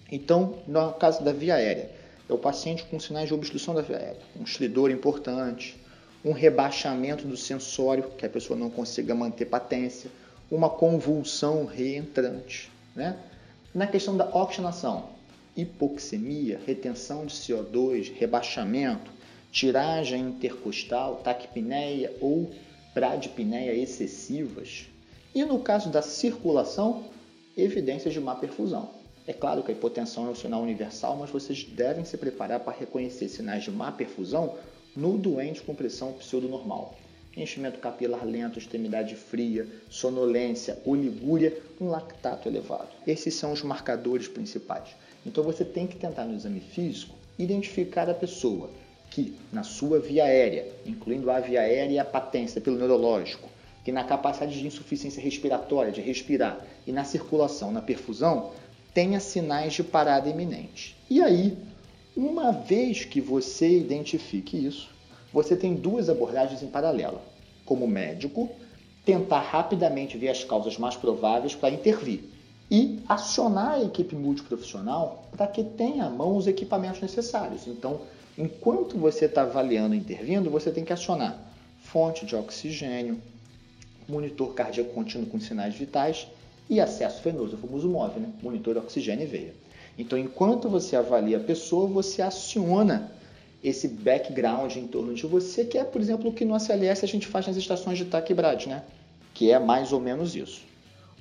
Então, 0.09 0.55
no 0.69 0.93
caso 0.93 1.25
da 1.25 1.33
via 1.33 1.57
aérea, 1.57 1.98
é 2.29 2.33
o 2.33 2.39
paciente 2.39 2.85
com 2.85 3.01
sinais 3.01 3.29
de 3.29 3.35
obstrução 3.35 3.75
da 3.75 3.83
via 3.83 3.97
aérea, 3.97 4.21
um 4.39 4.45
estridor 4.45 4.91
importante, 4.91 5.77
um 6.25 6.33
rebaixamento 6.33 7.27
do 7.27 7.37
sensório, 7.37 8.11
que 8.17 8.27
a 8.27 8.29
pessoa 8.29 8.59
não 8.59 8.69
consiga 8.69 9.15
manter 9.15 9.47
patência, 9.47 10.11
uma 10.51 10.69
convulsão 10.69 11.65
reentrante, 11.65 12.71
né? 12.95 13.17
Na 13.75 13.87
questão 13.87 14.17
da 14.17 14.25
oxigenação, 14.35 15.11
hipoxemia, 15.57 16.61
retenção 16.67 17.27
de 17.27 17.35
CO2, 17.35 18.13
rebaixamento, 18.15 19.11
tiragem 19.53 20.23
intercostal, 20.23 21.17
taquipneia 21.17 22.15
ou 22.21 22.51
bradipneia 22.95 23.75
excessivas. 23.75 24.87
E 25.35 25.45
no 25.45 25.61
caso 25.61 25.91
da 25.91 26.03
circulação, 26.03 27.05
evidências 27.57 28.15
de 28.15 28.21
má 28.21 28.35
perfusão. 28.35 28.98
É 29.29 29.33
claro 29.33 29.63
que 29.63 29.71
a 29.71 29.75
hipotensão 29.75 30.27
é 30.27 30.31
um 30.31 30.35
sinal 30.35 30.63
universal, 30.63 31.17
mas 31.17 31.31
vocês 31.31 31.63
devem 31.63 32.05
se 32.05 32.17
preparar 32.17 32.61
para 32.61 32.73
reconhecer 32.77 33.29
sinais 33.29 33.63
de 33.63 33.71
má 33.71 33.93
perfusão 33.93 34.57
no 34.97 35.17
doente 35.17 35.61
com 35.61 35.75
pressão 35.75 36.15
pseudonormal 36.15 36.97
enchimento 37.43 37.79
capilar 37.79 38.25
lento, 38.25 38.59
extremidade 38.59 39.15
fria, 39.15 39.67
sonolência, 39.89 40.79
oligúria, 40.85 41.57
um 41.81 41.89
lactato 41.89 42.49
elevado. 42.49 42.89
Esses 43.07 43.35
são 43.35 43.53
os 43.53 43.63
marcadores 43.63 44.29
principais. 44.29 44.89
Então 45.25 45.45
você 45.45 45.65
tem 45.65 45.87
que 45.87 45.97
tentar 45.97 46.25
no 46.25 46.35
exame 46.35 46.61
físico 46.61 47.15
identificar 47.39 48.09
a 48.11 48.15
pessoa 48.15 48.71
que 49.11 49.37
na 49.53 49.63
sua 49.63 50.01
via 50.01 50.25
aérea, 50.25 50.67
incluindo 50.85 51.31
a 51.31 51.41
via 51.41 51.61
aérea 51.61 51.95
e 51.95 51.99
a 51.99 52.05
patência 52.05 52.61
pelo 52.61 52.77
neurológico, 52.77 53.49
que 53.85 53.93
na 53.93 54.05
capacidade 54.05 54.59
de 54.59 54.67
insuficiência 54.67 55.23
respiratória, 55.23 55.93
de 55.93 56.01
respirar, 56.01 56.67
e 56.87 56.93
na 56.93 57.05
circulação, 57.05 57.73
na 57.73 57.81
perfusão, 57.81 58.53
tenha 58.95 59.21
sinais 59.21 59.73
de 59.73 59.83
parada 59.83 60.29
iminente. 60.29 60.97
E 61.09 61.23
aí, 61.23 61.57
uma 62.17 62.53
vez 62.53 63.05
que 63.05 63.21
você 63.21 63.79
identifique 63.79 64.57
isso, 64.57 64.91
você 65.33 65.57
tem 65.57 65.75
duas 65.75 66.09
abordagens 66.09 66.63
em 66.63 66.67
paralelo. 66.67 67.21
Como 67.65 67.87
médico, 67.87 68.51
tentar 69.05 69.41
rapidamente 69.41 70.19
ver 70.19 70.31
as 70.31 70.45
causas 70.45 70.77
mais 70.79 70.97
prováveis 70.97 71.55
para 71.55 71.71
intervir 71.71 72.25
e 72.71 73.01
acionar 73.09 73.75
a 73.75 73.83
equipe 73.83 74.15
multiprofissional 74.15 75.25
para 75.37 75.47
que 75.47 75.65
tenha 75.65 76.05
à 76.05 76.11
mão 76.11 76.37
os 76.37 76.47
equipamentos 76.47 77.01
necessários. 77.01 77.67
Então, 77.67 78.01
enquanto 78.37 78.99
você 78.99 79.25
está 79.25 79.43
avaliando 79.43 79.95
e 79.95 79.99
intervindo, 79.99 80.51
você 80.51 80.71
tem 80.71 80.85
que 80.85 80.93
acionar 80.93 81.49
fonte 81.83 82.27
de 82.27 82.37
oxigênio, 82.37 83.21
monitor 84.09 84.55
cardíaco 84.55 84.93
contínuo 84.93 85.27
com 85.27 85.41
sinais 85.41 85.75
vitais 85.75 86.27
e 86.69 86.81
acesso 86.81 87.23
venoso, 87.23 87.57
o 87.57 87.59
famoso 87.59 87.89
MOV, 87.89 88.21
né? 88.21 88.29
monitor 88.43 88.75
de 88.75 88.81
oxigênio 88.81 89.25
e 89.25 89.27
veia. 89.27 89.55
Então, 89.99 90.19
enquanto 90.19 90.69
você 90.69 90.95
avalia 90.95 91.39
a 91.39 91.41
pessoa, 91.41 91.87
você 91.87 92.23
aciona 92.23 93.11
esse 93.63 93.89
background 93.89 94.77
em 94.77 94.87
torno 94.87 95.15
de 95.15 95.27
você, 95.27 95.65
que 95.65 95.77
é, 95.77 95.85
por 95.85 96.01
exemplo, 96.01 96.31
o 96.31 96.33
que 96.33 96.45
no 96.45 96.55
ACLS 96.55 97.05
a 97.05 97.09
gente 97.09 97.27
faz 97.27 97.47
nas 97.47 97.57
estações 97.57 97.99
de 97.99 98.05
taquibrad, 98.05 98.67
né? 98.67 98.85
Que 99.35 99.51
é 99.51 99.59
mais 99.59 99.93
ou 99.93 99.99
menos 99.99 100.37
isso. 100.37 100.63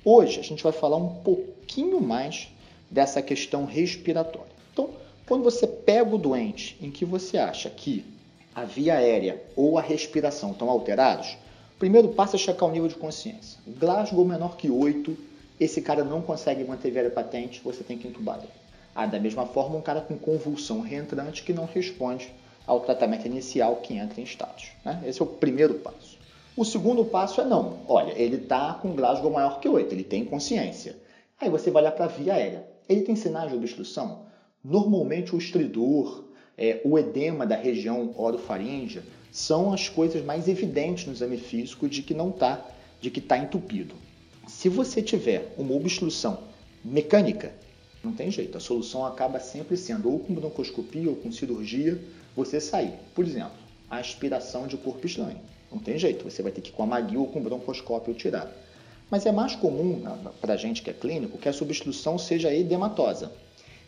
Hoje 0.04 0.38
a 0.38 0.42
gente 0.42 0.62
vai 0.62 0.72
falar 0.72 0.96
um 0.96 1.16
pouquinho 1.22 2.00
mais 2.00 2.48
dessa 2.88 3.20
questão 3.20 3.64
respiratória. 3.64 4.52
Então, 4.72 4.90
quando 5.26 5.42
você 5.42 5.66
pega 5.66 6.14
o 6.14 6.18
doente 6.18 6.78
em 6.80 6.90
que 6.90 7.04
você 7.04 7.36
acha 7.36 7.68
que 7.68 8.04
a 8.54 8.64
via 8.64 8.94
aérea 8.94 9.42
ou 9.56 9.76
a 9.76 9.82
respiração 9.82 10.52
estão 10.52 10.70
alterados, 10.70 11.36
primeiro 11.78 12.08
passo 12.08 12.36
é 12.36 12.38
checar 12.38 12.68
o 12.68 12.72
nível 12.72 12.88
de 12.88 12.94
consciência. 12.94 13.58
Glasgow 13.66 14.24
menor 14.24 14.56
que 14.56 14.70
8, 14.70 15.16
esse 15.60 15.82
cara 15.82 16.04
não 16.04 16.22
consegue 16.22 16.64
manter 16.64 16.90
via 16.90 17.10
patente, 17.10 17.60
você 17.62 17.82
tem 17.82 17.98
que 17.98 18.06
entubar 18.06 18.38
ele. 18.38 18.48
Ah, 18.94 19.06
da 19.06 19.18
mesma 19.18 19.46
forma, 19.46 19.76
um 19.76 19.80
cara 19.80 20.00
com 20.00 20.18
convulsão 20.18 20.80
reentrante 20.80 21.42
que 21.42 21.52
não 21.52 21.66
responde 21.66 22.32
ao 22.66 22.80
tratamento 22.80 23.26
inicial 23.26 23.76
que 23.76 23.94
entra 23.94 24.20
em 24.20 24.24
status. 24.24 24.70
Né? 24.84 25.02
Esse 25.06 25.20
é 25.20 25.24
o 25.24 25.28
primeiro 25.28 25.74
passo. 25.74 26.18
O 26.56 26.64
segundo 26.64 27.04
passo 27.04 27.40
é 27.40 27.44
não. 27.44 27.78
Olha, 27.86 28.12
ele 28.20 28.36
está 28.36 28.74
com 28.74 28.94
Glasgow 28.94 29.30
maior 29.30 29.60
que 29.60 29.68
8, 29.68 29.92
ele 29.92 30.04
tem 30.04 30.24
consciência. 30.24 30.96
Aí 31.40 31.48
você 31.48 31.70
vai 31.70 31.82
olhar 31.82 31.92
para 31.92 32.06
a 32.06 32.08
via 32.08 32.34
aérea. 32.34 32.66
Ele 32.88 33.02
tem 33.02 33.14
sinais 33.14 33.50
de 33.50 33.56
obstrução? 33.56 34.26
Normalmente 34.64 35.34
o 35.34 35.38
estridor, 35.38 36.24
é, 36.56 36.80
o 36.84 36.98
edema 36.98 37.46
da 37.46 37.56
região 37.56 38.12
orofaríngea 38.16 39.04
são 39.30 39.72
as 39.72 39.88
coisas 39.88 40.24
mais 40.24 40.48
evidentes 40.48 41.06
no 41.06 41.12
exame 41.12 41.36
físico 41.36 41.88
de 41.88 42.02
que 42.02 42.12
não 42.12 42.30
está, 42.30 42.66
de 43.00 43.10
que 43.10 43.20
está 43.20 43.38
entupido. 43.38 43.94
Se 44.58 44.68
você 44.68 45.00
tiver 45.00 45.54
uma 45.56 45.72
obstrução 45.72 46.36
mecânica, 46.84 47.52
não 48.02 48.12
tem 48.12 48.28
jeito, 48.28 48.58
a 48.58 48.60
solução 48.60 49.06
acaba 49.06 49.38
sempre 49.38 49.76
sendo 49.76 50.10
ou 50.10 50.18
com 50.18 50.34
broncoscopia 50.34 51.08
ou 51.08 51.14
com 51.14 51.30
cirurgia 51.30 51.96
você 52.34 52.60
sair. 52.60 52.92
Por 53.14 53.24
exemplo, 53.24 53.52
a 53.88 53.98
aspiração 53.98 54.66
de 54.66 54.76
corpo 54.76 55.06
estranho. 55.06 55.38
Não 55.70 55.78
tem 55.78 55.96
jeito, 55.96 56.28
você 56.28 56.42
vai 56.42 56.50
ter 56.50 56.60
que 56.60 56.70
ir 56.70 56.72
com 56.72 56.82
a 56.82 56.86
maguila 56.86 57.20
ou 57.20 57.28
com 57.28 57.40
broncoscópio 57.40 58.12
tirar. 58.14 58.52
Mas 59.08 59.26
é 59.26 59.30
mais 59.30 59.54
comum 59.54 60.02
para 60.40 60.54
a 60.54 60.56
gente 60.56 60.82
que 60.82 60.90
é 60.90 60.92
clínico 60.92 61.38
que 61.38 61.48
a 61.48 61.52
substituição 61.52 62.18
seja 62.18 62.52
edematosa. 62.52 63.30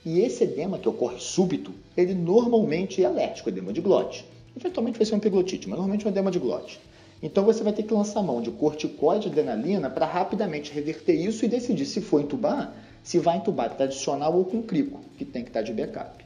E 0.06 0.20
esse 0.20 0.44
edema 0.44 0.78
que 0.78 0.88
ocorre 0.88 1.18
súbito, 1.18 1.74
ele 1.96 2.14
normalmente 2.14 3.02
é 3.02 3.06
alérgico, 3.06 3.48
edema 3.48 3.72
de 3.72 3.80
glote. 3.80 4.24
Eventualmente 4.56 4.98
vai 4.98 5.04
ser 5.04 5.16
um 5.16 5.18
epiglotite, 5.18 5.68
mas 5.68 5.76
normalmente 5.76 6.04
é 6.04 6.08
um 6.08 6.12
edema 6.12 6.30
de 6.30 6.38
glote. 6.38 6.78
Então 7.22 7.44
você 7.44 7.62
vai 7.62 7.72
ter 7.72 7.82
que 7.82 7.92
lançar 7.92 8.22
mão 8.22 8.40
de 8.40 8.50
corticoide 8.50 9.28
e 9.28 9.30
adrenalina 9.30 9.90
para 9.90 10.06
rapidamente 10.06 10.72
reverter 10.72 11.14
isso 11.14 11.44
e 11.44 11.48
decidir 11.48 11.84
se 11.84 12.00
for 12.00 12.20
entubar, 12.20 12.74
se 13.02 13.18
vai 13.18 13.36
entubar 13.36 13.74
tradicional 13.76 14.36
ou 14.36 14.44
com 14.44 14.62
crico, 14.62 15.00
que 15.18 15.24
tem 15.24 15.42
que 15.42 15.50
estar 15.50 15.62
de 15.62 15.72
backup. 15.72 16.24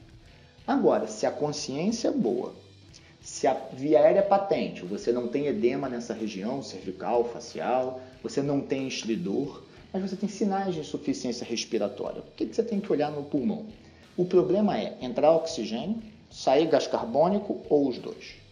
Agora, 0.67 1.07
se 1.09 1.27
a 1.27 1.31
consciência 1.31 2.09
é 2.09 2.13
boa, 2.13 2.55
se 3.21 3.47
a 3.47 3.55
via 3.73 3.99
aérea 4.01 4.21
é 4.21 4.23
patente, 4.23 4.85
você 4.85 5.11
não 5.11 5.29
tem 5.29 5.47
edema 5.47 5.89
nessa 5.89 6.15
região 6.15 6.63
cervical, 6.63 7.25
facial, 7.25 8.01
você 8.23 8.41
não 8.41 8.61
tem 8.61 8.87
estridor, 8.87 9.63
mas 9.93 10.03
você 10.03 10.17
tem 10.17 10.29
sinais 10.29 10.75
de 10.75 10.81
insuficiência 10.81 11.45
respiratória. 11.45 12.21
O 12.21 12.37
que 12.37 12.47
você 12.47 12.63
tem 12.63 12.81
que 12.81 12.93
olhar 12.93 13.11
no 13.11 13.25
pulmão? 13.25 13.67
O 14.17 14.25
problema 14.25 14.79
é 14.79 14.97
entrar 15.01 15.33
oxigênio, 15.33 16.03
sair 16.31 16.67
gás 16.67 16.87
carbônico 16.87 17.61
ou 17.69 17.89
os 17.89 17.99
dois. 17.99 18.44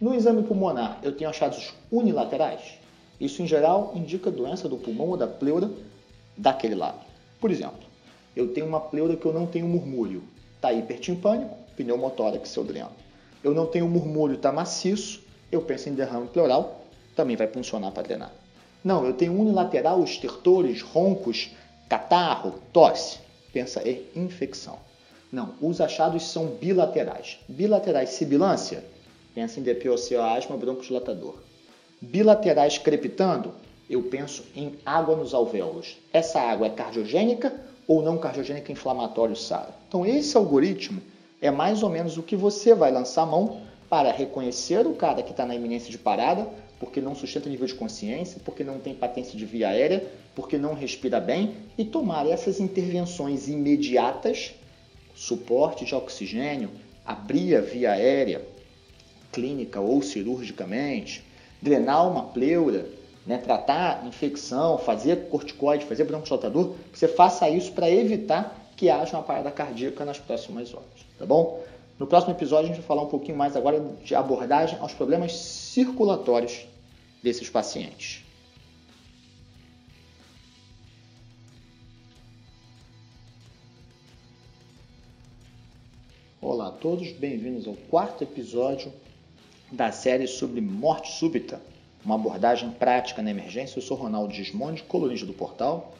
No 0.00 0.14
exame 0.14 0.42
pulmonar, 0.42 0.98
eu 1.02 1.12
tenho 1.12 1.30
achados 1.30 1.72
unilaterais. 1.90 2.74
Isso, 3.18 3.42
em 3.42 3.46
geral, 3.46 3.92
indica 3.94 4.30
doença 4.30 4.68
do 4.68 4.76
pulmão 4.76 5.08
ou 5.08 5.16
da 5.16 5.26
pleura 5.26 5.70
daquele 6.36 6.74
lado. 6.74 6.98
Por 7.40 7.50
exemplo, 7.50 7.80
eu 8.34 8.52
tenho 8.52 8.66
uma 8.66 8.80
pleura 8.80 9.16
que 9.16 9.24
eu 9.24 9.32
não 9.32 9.46
tenho 9.46 9.66
murmúrio, 9.66 10.22
está 10.54 10.70
hipertimpânico, 10.70 11.56
pneumotórax 11.76 12.50
seu 12.50 12.62
dreno. 12.62 12.90
Eu 13.42 13.54
não 13.54 13.66
tenho 13.66 13.88
murmúrio, 13.88 14.36
está 14.36 14.52
maciço, 14.52 15.22
eu 15.50 15.62
penso 15.62 15.88
em 15.88 15.94
derrame 15.94 16.28
pleural, 16.28 16.84
também 17.14 17.36
vai 17.36 17.46
funcionar 17.46 17.90
para 17.92 18.02
drenar. 18.02 18.32
Não, 18.84 19.06
eu 19.06 19.14
tenho 19.14 19.32
unilateral, 19.32 20.04
estertores, 20.04 20.82
roncos, 20.82 21.50
catarro, 21.88 22.60
tosse. 22.72 23.18
Pensa 23.52 23.82
em 23.88 24.04
infecção. 24.14 24.78
Não, 25.32 25.54
os 25.60 25.80
achados 25.80 26.24
são 26.24 26.46
bilaterais. 26.46 27.38
Bilaterais 27.48 28.10
sibilância, 28.10 28.84
pensa 29.36 29.60
em 29.60 30.16
asma 30.16 30.56
broncodilatador. 30.56 31.34
Bilaterais 32.00 32.78
crepitando, 32.78 33.52
eu 33.88 34.04
penso 34.04 34.42
em 34.56 34.76
água 34.84 35.14
nos 35.14 35.34
alvéolos. 35.34 35.98
Essa 36.10 36.40
água 36.40 36.68
é 36.68 36.70
cardiogênica 36.70 37.52
ou 37.86 38.00
não 38.00 38.16
cardiogênica 38.16 38.72
inflamatório 38.72 39.36
SARA? 39.36 39.74
Então, 39.86 40.06
esse 40.06 40.34
algoritmo 40.38 41.02
é 41.38 41.50
mais 41.50 41.82
ou 41.82 41.90
menos 41.90 42.16
o 42.16 42.22
que 42.22 42.34
você 42.34 42.74
vai 42.74 42.90
lançar 42.90 43.24
a 43.24 43.26
mão 43.26 43.60
para 43.90 44.10
reconhecer 44.10 44.86
o 44.86 44.94
cara 44.94 45.22
que 45.22 45.32
está 45.32 45.44
na 45.44 45.54
iminência 45.54 45.90
de 45.90 45.98
parada, 45.98 46.48
porque 46.80 47.02
não 47.02 47.14
sustenta 47.14 47.50
nível 47.50 47.66
de 47.66 47.74
consciência, 47.74 48.40
porque 48.42 48.64
não 48.64 48.78
tem 48.78 48.94
patência 48.94 49.36
de 49.36 49.44
via 49.44 49.68
aérea, 49.68 50.02
porque 50.34 50.56
não 50.56 50.72
respira 50.72 51.20
bem, 51.20 51.56
e 51.76 51.84
tomar 51.84 52.26
essas 52.26 52.58
intervenções 52.58 53.48
imediatas, 53.48 54.54
suporte 55.14 55.84
de 55.84 55.94
oxigênio, 55.94 56.70
abrir 57.04 57.54
a 57.54 57.60
via 57.60 57.92
aérea, 57.92 58.55
clínica 59.36 59.78
ou 59.78 60.00
cirurgicamente, 60.00 61.22
drenar 61.60 62.10
uma 62.10 62.22
pleura, 62.22 62.88
né, 63.26 63.36
tratar 63.36 64.06
infecção, 64.06 64.78
fazer 64.78 65.28
corticoide, 65.28 65.84
fazer 65.84 66.04
broncodilatador, 66.04 66.74
você 66.90 67.06
faça 67.06 67.46
isso 67.50 67.72
para 67.72 67.90
evitar 67.90 68.72
que 68.74 68.88
haja 68.88 69.14
uma 69.14 69.22
parada 69.22 69.50
cardíaca 69.50 70.06
nas 70.06 70.18
próximas 70.18 70.72
horas, 70.72 70.86
tá 71.18 71.26
bom? 71.26 71.62
No 71.98 72.06
próximo 72.06 72.32
episódio 72.32 72.64
a 72.64 72.68
gente 72.68 72.78
vai 72.78 72.86
falar 72.86 73.02
um 73.02 73.08
pouquinho 73.08 73.36
mais 73.36 73.54
agora 73.56 73.78
de 74.02 74.14
abordagem 74.14 74.78
aos 74.80 74.94
problemas 74.94 75.32
circulatórios 75.34 76.66
desses 77.22 77.50
pacientes. 77.50 78.22
Olá 86.40 86.68
a 86.68 86.70
todos, 86.70 87.12
bem-vindos 87.12 87.66
ao 87.66 87.74
quarto 87.90 88.22
episódio 88.22 88.92
da 89.70 89.90
série 89.90 90.26
sobre 90.26 90.60
morte 90.60 91.12
súbita, 91.12 91.60
uma 92.04 92.14
abordagem 92.14 92.70
prática 92.70 93.22
na 93.22 93.30
emergência. 93.30 93.78
Eu 93.78 93.82
sou 93.82 93.96
Ronaldo 93.96 94.32
Gismondi, 94.32 94.82
colunista 94.84 95.26
do 95.26 95.32
portal, 95.32 95.94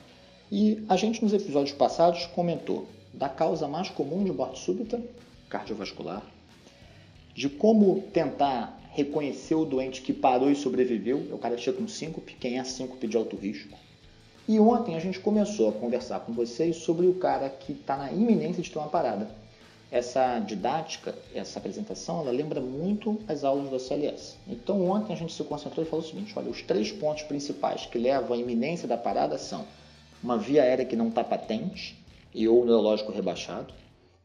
e 0.50 0.84
a 0.88 0.96
gente 0.96 1.22
nos 1.22 1.32
episódios 1.32 1.76
passados 1.76 2.26
comentou 2.26 2.86
da 3.12 3.28
causa 3.28 3.66
mais 3.66 3.88
comum 3.88 4.22
de 4.22 4.32
morte 4.32 4.60
súbita, 4.60 5.02
cardiovascular, 5.48 6.22
de 7.34 7.48
como 7.48 8.02
tentar 8.12 8.80
reconhecer 8.92 9.54
o 9.54 9.64
doente 9.64 10.00
que 10.00 10.12
parou 10.12 10.50
e 10.50 10.56
sobreviveu, 10.56 11.26
é 11.30 11.34
o 11.34 11.38
cara 11.38 11.56
com 11.72 11.88
síncope, 11.88 12.34
quem 12.34 12.58
é 12.58 12.64
síncope 12.64 13.06
de 13.06 13.16
alto 13.16 13.36
risco. 13.36 13.76
E 14.48 14.60
ontem 14.60 14.94
a 14.94 15.00
gente 15.00 15.18
começou 15.18 15.68
a 15.68 15.72
conversar 15.72 16.20
com 16.20 16.32
vocês 16.32 16.76
sobre 16.76 17.06
o 17.06 17.14
cara 17.14 17.50
que 17.50 17.72
está 17.72 17.96
na 17.96 18.12
iminência 18.12 18.62
de 18.62 18.70
ter 18.70 18.78
uma 18.78 18.88
parada. 18.88 19.28
Essa 19.90 20.40
didática, 20.40 21.14
essa 21.32 21.60
apresentação, 21.60 22.20
ela 22.20 22.32
lembra 22.32 22.60
muito 22.60 23.20
as 23.28 23.44
aulas 23.44 23.70
do 23.70 23.78
CLS. 23.78 24.36
Então 24.48 24.88
ontem 24.90 25.12
a 25.12 25.16
gente 25.16 25.32
se 25.32 25.44
concentrou 25.44 25.86
e 25.86 25.88
falou 25.88 26.04
o 26.04 26.08
seguinte, 26.08 26.34
olha, 26.36 26.50
os 26.50 26.60
três 26.60 26.90
pontos 26.90 27.22
principais 27.22 27.86
que 27.86 27.96
levam 27.96 28.36
à 28.36 28.40
iminência 28.40 28.88
da 28.88 28.96
parada 28.96 29.38
são 29.38 29.64
uma 30.22 30.36
via 30.36 30.62
aérea 30.62 30.84
que 30.84 30.96
não 30.96 31.08
está 31.08 31.22
patente 31.22 31.96
e 32.34 32.48
ou 32.48 32.64
neurológico 32.64 33.12
rebaixado, 33.12 33.72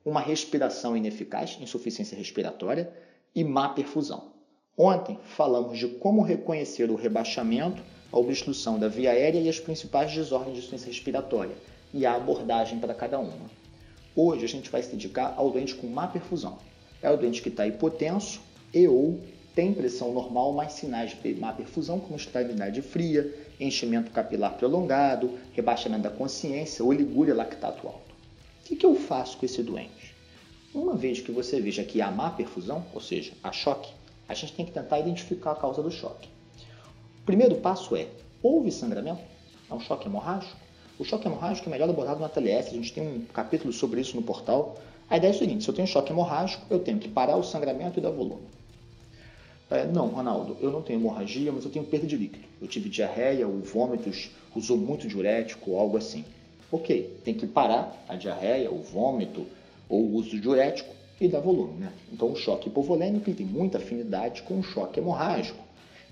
uma 0.03 0.19
respiração 0.19 0.97
ineficaz, 0.97 1.57
insuficiência 1.61 2.17
respiratória 2.17 2.91
e 3.35 3.43
má 3.43 3.69
perfusão. 3.69 4.31
Ontem 4.75 5.19
falamos 5.23 5.77
de 5.77 5.87
como 5.87 6.23
reconhecer 6.23 6.89
o 6.89 6.95
rebaixamento, 6.95 7.83
a 8.11 8.17
obstrução 8.17 8.79
da 8.79 8.87
via 8.87 9.11
aérea 9.11 9.39
e 9.39 9.47
as 9.47 9.59
principais 9.59 10.11
desordens 10.11 10.53
de 10.53 10.59
insuficiência 10.59 10.87
respiratória 10.87 11.55
e 11.93 12.03
a 12.03 12.15
abordagem 12.15 12.79
para 12.79 12.95
cada 12.95 13.19
uma. 13.19 13.60
Hoje 14.15 14.43
a 14.43 14.47
gente 14.47 14.69
vai 14.69 14.83
se 14.83 14.91
dedicar 14.91 15.33
ao 15.37 15.49
doente 15.51 15.75
com 15.75 15.87
má 15.87 16.07
perfusão. 16.07 16.57
É 17.01 17.09
o 17.09 17.17
doente 17.17 17.41
que 17.41 17.49
está 17.49 17.65
hipotenso 17.65 18.41
e 18.73 18.87
ou 18.87 19.19
tem 19.55 19.73
pressão 19.73 20.13
normal, 20.13 20.53
mas 20.53 20.73
sinais 20.73 21.11
de 21.11 21.33
má 21.35 21.51
perfusão, 21.53 21.99
como 21.99 22.15
extremidade 22.15 22.81
fria, 22.81 23.33
enchimento 23.59 24.11
capilar 24.11 24.57
prolongado, 24.57 25.37
rebaixamento 25.53 26.03
da 26.03 26.09
consciência, 26.09 26.83
oligúria 26.83 27.35
lactato 27.35 27.87
alto. 27.87 28.11
O 28.61 28.63
que, 28.65 28.75
que 28.75 28.85
eu 28.85 28.95
faço 28.95 29.37
com 29.37 29.45
esse 29.45 29.61
doente? 29.61 30.15
Uma 30.73 30.95
vez 30.95 31.19
que 31.19 31.31
você 31.31 31.59
veja 31.59 31.83
que 31.83 32.01
há 32.01 32.09
má 32.09 32.29
perfusão, 32.29 32.85
ou 32.93 33.01
seja, 33.01 33.33
há 33.43 33.51
choque, 33.51 33.91
a 34.27 34.33
gente 34.33 34.53
tem 34.53 34.65
que 34.65 34.71
tentar 34.71 34.99
identificar 34.99 35.51
a 35.51 35.55
causa 35.55 35.81
do 35.81 35.91
choque. 35.91 36.29
O 37.21 37.25
primeiro 37.25 37.55
passo 37.55 37.95
é, 37.95 38.07
houve 38.41 38.71
sangramento? 38.71 39.21
É 39.69 39.73
um 39.73 39.79
choque 39.79 40.07
hemorrágico? 40.07 40.57
O 41.01 41.03
choque 41.03 41.27
hemorrágico 41.27 41.67
é 41.67 41.71
melhor 41.71 41.89
abordado 41.89 42.19
no 42.19 42.25
ATLS, 42.25 42.69
a 42.69 42.73
gente 42.73 42.93
tem 42.93 43.01
um 43.01 43.25
capítulo 43.33 43.73
sobre 43.73 43.99
isso 43.99 44.15
no 44.15 44.21
portal. 44.21 44.77
A 45.09 45.17
ideia 45.17 45.31
é 45.31 45.35
a 45.35 45.37
seguinte, 45.39 45.63
se 45.63 45.69
eu 45.71 45.73
tenho 45.73 45.87
choque 45.87 46.11
hemorrágico, 46.11 46.63
eu 46.69 46.77
tenho 46.77 46.99
que 46.99 47.09
parar 47.09 47.37
o 47.37 47.43
sangramento 47.43 47.97
e 47.97 48.01
dar 48.03 48.11
volume. 48.11 48.43
É, 49.71 49.83
não, 49.87 50.09
Ronaldo, 50.09 50.57
eu 50.61 50.69
não 50.69 50.83
tenho 50.83 50.99
hemorragia, 50.99 51.51
mas 51.51 51.65
eu 51.65 51.71
tenho 51.71 51.85
perda 51.85 52.05
de 52.05 52.15
líquido. 52.15 52.45
Eu 52.61 52.67
tive 52.67 52.87
diarreia 52.87 53.47
ou 53.47 53.61
vômitos, 53.61 54.29
usou 54.55 54.77
muito 54.77 55.07
diurético, 55.07 55.75
algo 55.75 55.97
assim. 55.97 56.23
Ok, 56.71 57.17
tem 57.23 57.33
que 57.33 57.47
parar 57.47 57.99
a 58.07 58.15
diarreia, 58.15 58.69
o 58.69 58.83
vômito 58.83 59.47
ou 59.89 60.01
o 60.01 60.13
uso 60.17 60.39
diurético 60.39 60.93
e 61.19 61.27
dar 61.27 61.39
volume. 61.39 61.79
Né? 61.79 61.91
Então, 62.13 62.31
o 62.31 62.35
choque 62.35 62.69
hipovolêmico 62.69 63.33
tem 63.33 63.47
muita 63.47 63.79
afinidade 63.79 64.43
com 64.43 64.59
o 64.59 64.63
choque 64.63 64.99
hemorrágico 64.99 65.63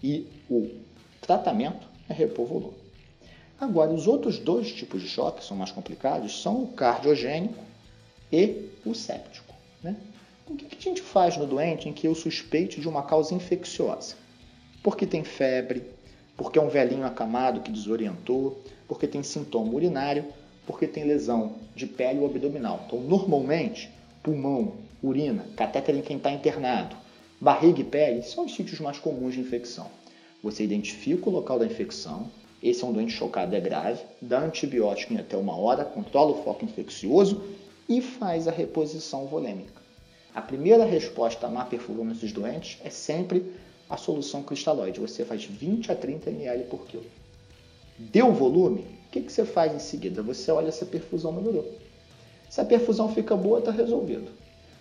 e 0.04 0.26
o 0.50 0.68
tratamento 1.22 1.88
é 2.10 2.14
repor 2.14 2.48
volume. 2.48 2.79
Agora, 3.60 3.92
os 3.92 4.08
outros 4.08 4.40
dois 4.40 4.72
tipos 4.72 5.02
de 5.02 5.10
choque 5.10 5.40
que 5.40 5.46
são 5.46 5.58
mais 5.58 5.72
complicados 5.72 6.42
são 6.42 6.64
o 6.64 6.68
cardiogênico 6.68 7.62
e 8.32 8.70
o 8.86 8.96
séptico. 8.96 9.54
Né? 9.84 9.98
O 10.48 10.56
que 10.56 10.78
a 10.78 10.82
gente 10.82 11.02
faz 11.02 11.36
no 11.36 11.46
doente 11.46 11.90
em 11.90 11.94
que 11.94 12.08
eu 12.08 12.16
suspeite 12.16 12.80
de 12.80 12.88
uma 12.88 13.04
causa 13.04 13.34
infecciosa? 13.34 14.16
Porque 14.82 15.06
tem 15.06 15.26
febre, 15.26 15.84
porque 16.38 16.58
é 16.58 16.62
um 16.62 16.70
velhinho 16.70 17.06
acamado 17.06 17.60
que 17.60 17.72
desorientou, 17.72 18.64
porque 18.88 19.06
tem 19.06 19.22
sintoma 19.22 19.74
urinário, 19.74 20.26
porque 20.66 20.88
tem 20.88 21.04
lesão 21.04 21.56
de 21.76 21.86
pele 21.86 22.20
ou 22.20 22.28
abdominal. 22.28 22.84
Então, 22.88 23.02
normalmente, 23.02 23.90
pulmão, 24.24 24.76
urina, 25.04 25.46
catéter 25.58 25.96
em 25.96 26.02
quem 26.02 26.16
está 26.16 26.32
internado, 26.32 26.96
barriga 27.42 27.82
e 27.82 27.84
pele 27.84 28.24
são 28.24 28.46
os 28.46 28.56
sítios 28.56 28.80
mais 28.80 28.98
comuns 28.98 29.34
de 29.34 29.42
infecção. 29.42 29.88
Você 30.42 30.64
identifica 30.64 31.30
o 31.30 31.34
local 31.34 31.60
da 31.60 31.66
infecção, 31.66 32.32
esse 32.62 32.84
é 32.84 32.88
um 32.88 32.92
doente 32.92 33.14
chocado, 33.14 33.56
é 33.56 33.60
grave, 33.60 34.02
dá 34.22 34.40
antibiótico 34.40 35.14
em 35.14 35.18
até 35.18 35.38
uma 35.38 35.56
hora, 35.56 35.86
controla 35.86 36.32
o 36.32 36.44
foco 36.44 36.66
infeccioso 36.66 37.42
e 37.88 38.02
faz 38.02 38.48
a 38.48 38.52
reposição 38.52 39.26
volêmica. 39.26 39.80
A 40.36 40.42
primeira 40.42 40.86
resposta 40.86 41.48
a 41.48 41.50
má 41.50 41.66
perfusão 41.66 42.06
nesses 42.06 42.32
doentes 42.32 42.78
é 42.84 42.90
sempre 42.90 43.54
a 43.90 43.98
solução 43.98 44.44
cristalóide. 44.44 45.00
Você 45.00 45.26
faz 45.26 45.44
20 45.44 45.92
a 45.92 45.96
30 45.96 46.30
ml 46.30 46.66
por 46.66 46.86
quilo. 46.86 47.06
Deu 47.98 48.32
volume? 48.32 48.82
O 49.08 49.12
que, 49.12 49.22
que 49.22 49.32
você 49.32 49.44
faz 49.44 49.74
em 49.74 49.80
seguida? 49.80 50.22
Você 50.22 50.52
olha 50.52 50.72
se 50.72 50.84
a 50.84 50.88
perfusão 50.88 51.32
melhorou. 51.32 51.74
Se 52.50 52.62
a 52.62 52.66
perfusão 52.66 53.14
fica 53.14 53.36
boa, 53.36 53.60
está 53.60 53.72
resolvido. 53.72 54.30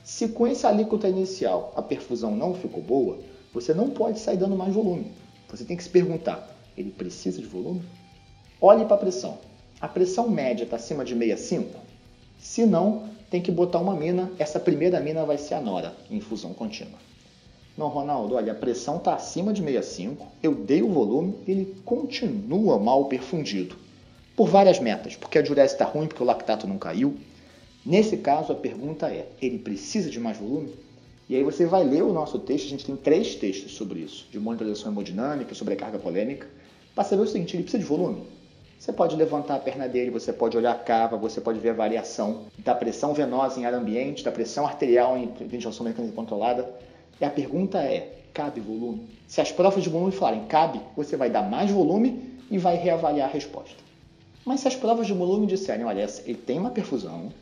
Se 0.05 0.29
com 0.29 0.47
esse 0.47 0.67
alíquota 0.67 1.09
inicial 1.09 1.73
a 1.77 1.83
perfusão 1.83 2.37
não 2.37 2.55
ficou 2.55 2.83
boa, 2.83 3.19
você 3.53 3.73
não 3.73 3.91
pode 3.91 4.21
sair 4.21 4.37
dando 4.37 4.57
mais 4.57 4.75
volume. 4.75 5.13
Você 5.49 5.65
tem 5.65 5.77
que 5.77 5.83
se 5.83 5.89
perguntar: 5.89 6.58
ele 6.81 6.91
precisa 6.91 7.41
de 7.41 7.47
volume? 7.47 7.83
Olhe 8.61 8.85
para 8.85 8.97
a 8.97 8.99
pressão. 8.99 9.39
A 9.81 9.87
pressão 9.87 10.29
média 10.29 10.65
está 10.65 10.77
acima 10.77 11.05
de 11.05 11.15
65? 11.15 11.79
Se 12.39 12.65
não, 12.67 13.09
tem 13.31 13.41
que 13.41 13.51
botar 13.51 13.79
uma 13.79 13.95
mina, 13.95 14.31
essa 14.39 14.59
primeira 14.59 15.01
mina 15.01 15.25
vai 15.25 15.39
ser 15.39 15.55
a 15.55 15.61
nora, 15.61 15.95
em 16.11 16.17
infusão 16.17 16.53
contínua. 16.53 16.99
Não, 17.77 17.89
Ronaldo, 17.89 18.35
olha, 18.35 18.53
a 18.53 18.57
pressão 18.57 18.97
está 18.97 19.15
acima 19.15 19.53
de 19.53 19.63
65, 19.63 20.27
eu 20.43 20.53
dei 20.53 20.83
o 20.83 20.93
volume 20.93 21.35
ele 21.47 21.77
continua 21.85 22.79
mal 22.79 23.05
perfundido. 23.05 23.77
Por 24.35 24.49
várias 24.49 24.81
metas, 24.81 25.15
porque 25.15 25.39
a 25.39 25.43
diurese 25.43 25.75
está 25.75 25.85
ruim, 25.85 26.07
porque 26.09 26.23
o 26.23 26.27
lactato 26.27 26.67
não 26.67 26.79
caiu. 26.79 27.17
Nesse 27.87 28.17
caso, 28.17 28.53
a 28.53 28.57
pergunta 28.57 29.09
é, 29.09 29.29
ele 29.41 29.59
precisa 29.59 30.11
de 30.11 30.19
mais 30.19 30.37
volume? 30.37 30.75
E 31.29 31.37
aí 31.37 31.45
você 31.45 31.67
vai 31.67 31.85
ler 31.85 32.03
o 32.03 32.13
nosso 32.13 32.39
texto, 32.39 32.67
a 32.67 32.71
gente 32.71 32.87
tem 32.87 32.97
três 32.97 33.35
textos 33.35 33.77
sobre 33.77 34.01
isso, 34.01 34.27
de 34.31 34.41
monitorização 34.41 34.91
hemodinâmica, 34.91 35.55
sobre 35.55 35.75
a 35.75 35.77
carga 35.77 35.99
polêmica, 35.99 36.49
para 36.99 37.05
saber 37.05 37.23
o 37.23 37.27
seguinte, 37.29 37.55
ele 37.55 37.63
precisa 37.63 37.81
de 37.81 37.89
volume? 37.89 38.25
Você 38.77 38.93
pode 38.93 39.15
levantar 39.15 39.55
a 39.55 39.59
perna 39.61 39.89
dele, 39.89 40.11
você 40.11 40.33
pode 40.33 40.57
olhar 40.57 40.73
a 40.73 40.75
cava, 40.75 41.17
você 41.17 41.41
pode 41.41 41.61
ver 41.61 41.69
a 41.69 41.75
variação 41.75 42.47
da 42.59 42.75
pressão 42.75 43.15
venosa 43.15 43.61
em 43.61 43.65
ar 43.65 43.73
ambiente, 43.73 44.25
da 44.25 44.33
pressão 44.33 44.67
arterial 44.67 45.17
em 45.17 45.29
ventilação 45.47 45.87
mecânica 45.87 46.13
controlada. 46.13 46.69
E 47.21 47.25
a 47.25 47.31
pergunta 47.31 47.79
é: 47.79 48.19
cabe 48.35 48.59
volume? 48.59 49.09
Se 49.29 49.41
as 49.41 49.53
provas 49.53 49.85
de 49.85 49.89
volume 49.89 50.11
falarem 50.11 50.47
cabe, 50.47 50.81
você 50.97 51.17
vai 51.17 51.31
dar 51.31 51.49
mais 51.49 51.71
volume 51.71 52.37
e 52.51 52.59
vai 52.59 52.75
reavaliar 52.75 53.29
a 53.29 53.33
resposta. 53.33 53.77
Mas 54.45 54.59
se 54.59 54.67
as 54.67 54.75
provas 54.75 55.07
de 55.07 55.13
volume 55.13 55.47
disserem, 55.47 55.85
olha, 55.87 56.05
ele 56.27 56.39
tem 56.39 56.59
uma 56.59 56.71
perfusão, 56.71 57.33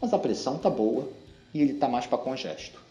mas 0.00 0.12
a 0.12 0.18
pressão 0.18 0.56
está 0.56 0.68
boa 0.68 1.08
e 1.54 1.62
ele 1.62 1.74
está 1.74 1.86
mais 1.86 2.08
para 2.08 2.18
congesto. 2.18 2.82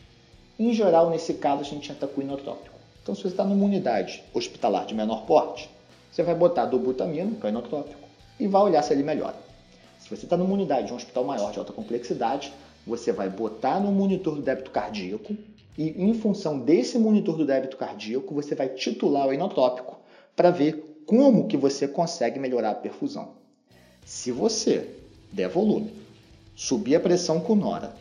Em 0.58 0.72
geral, 0.72 1.10
nesse 1.10 1.34
caso, 1.34 1.63
a 1.63 1.65
gente 1.65 1.91
entra 1.91 2.08
com 2.08 2.22
inotrópico. 2.22 2.78
Então, 3.04 3.13
se 3.13 3.24
você 3.24 3.28
está 3.28 3.43
numa 3.43 3.65
unidade 3.65 4.24
hospitalar 4.34 4.86
de 4.86 4.96
menor 4.96 5.26
porte, 5.26 5.70
você 6.12 6.24
vai 6.24 6.36
botar 6.36 6.65
dobutamina, 6.65 7.36
que 7.39 7.46
é 7.46 7.50
inotrópico, 7.50 8.08
e 8.39 8.48
vai 8.48 8.62
olhar 8.62 8.82
se 8.82 8.93
ele 8.93 9.04
melhora. 9.04 9.36
Se 10.00 10.10
você 10.10 10.26
está 10.26 10.38
numa 10.38 10.54
unidade 10.54 10.88
de 10.88 10.93
um 10.93 10.96
hospital 10.96 11.24
maior 11.24 11.52
de 11.52 11.60
alta 11.60 11.74
complexidade, 11.74 12.54
você 12.86 13.12
vai 13.12 13.30
botar 13.30 13.80
no 13.80 13.91
monitor 13.91 14.36
do 14.36 14.41
débito 14.41 14.72
cardíaco 14.72 15.36
e, 15.78 15.89
em 16.02 16.13
função 16.13 16.60
desse 16.60 16.98
monitor 16.98 17.36
do 17.36 17.46
débito 17.46 17.78
cardíaco, 17.78 18.34
você 18.34 18.56
vai 18.56 18.70
titular 18.70 19.28
o 19.28 19.34
inotrópico 19.34 20.00
para 20.36 20.50
ver 20.50 21.04
como 21.06 21.48
que 21.48 21.58
você 21.58 21.88
consegue 21.88 22.39
melhorar 22.39 22.72
a 22.72 22.76
perfusão. 22.76 23.34
Se 24.06 24.32
você 24.32 24.89
der 25.32 25.50
volume, 25.50 25.91
subir 26.56 26.96
a 26.96 27.00
pressão 27.00 27.39
com 27.39 27.56
nora, 27.56 27.93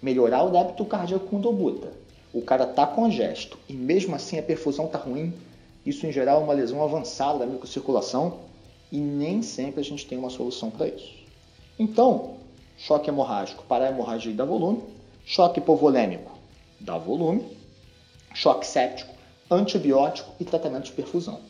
melhorar 0.00 0.44
o 0.44 0.50
débito 0.50 0.84
cardíaco 0.84 1.26
com 1.26 1.40
dobuta, 1.40 1.92
o 2.32 2.40
cara 2.40 2.64
está 2.64 2.86
congesto 2.86 3.58
e 3.68 3.72
mesmo 3.72 4.14
assim 4.14 4.38
a 4.38 4.42
perfusão 4.42 4.86
está 4.86 4.98
ruim, 4.98 5.32
isso 5.88 6.06
em 6.06 6.12
geral 6.12 6.40
é 6.40 6.44
uma 6.44 6.52
lesão 6.52 6.82
avançada 6.82 7.38
da 7.38 7.46
microcirculação 7.46 8.40
e 8.92 8.98
nem 8.98 9.42
sempre 9.42 9.80
a 9.80 9.84
gente 9.84 10.06
tem 10.06 10.18
uma 10.18 10.30
solução 10.30 10.70
para 10.70 10.86
isso. 10.86 11.14
Então, 11.78 12.36
choque 12.76 13.08
hemorrágico 13.08 13.64
para 13.64 13.86
a 13.86 13.88
hemorragia 13.88 14.34
dá 14.34 14.44
volume, 14.44 14.82
choque 15.24 15.60
hipovolêmico 15.60 16.32
dá 16.80 16.98
volume, 16.98 17.56
choque 18.34 18.66
séptico, 18.66 19.12
antibiótico 19.50 20.30
e 20.38 20.44
tratamento 20.44 20.84
de 20.84 20.92
perfusão. 20.92 21.40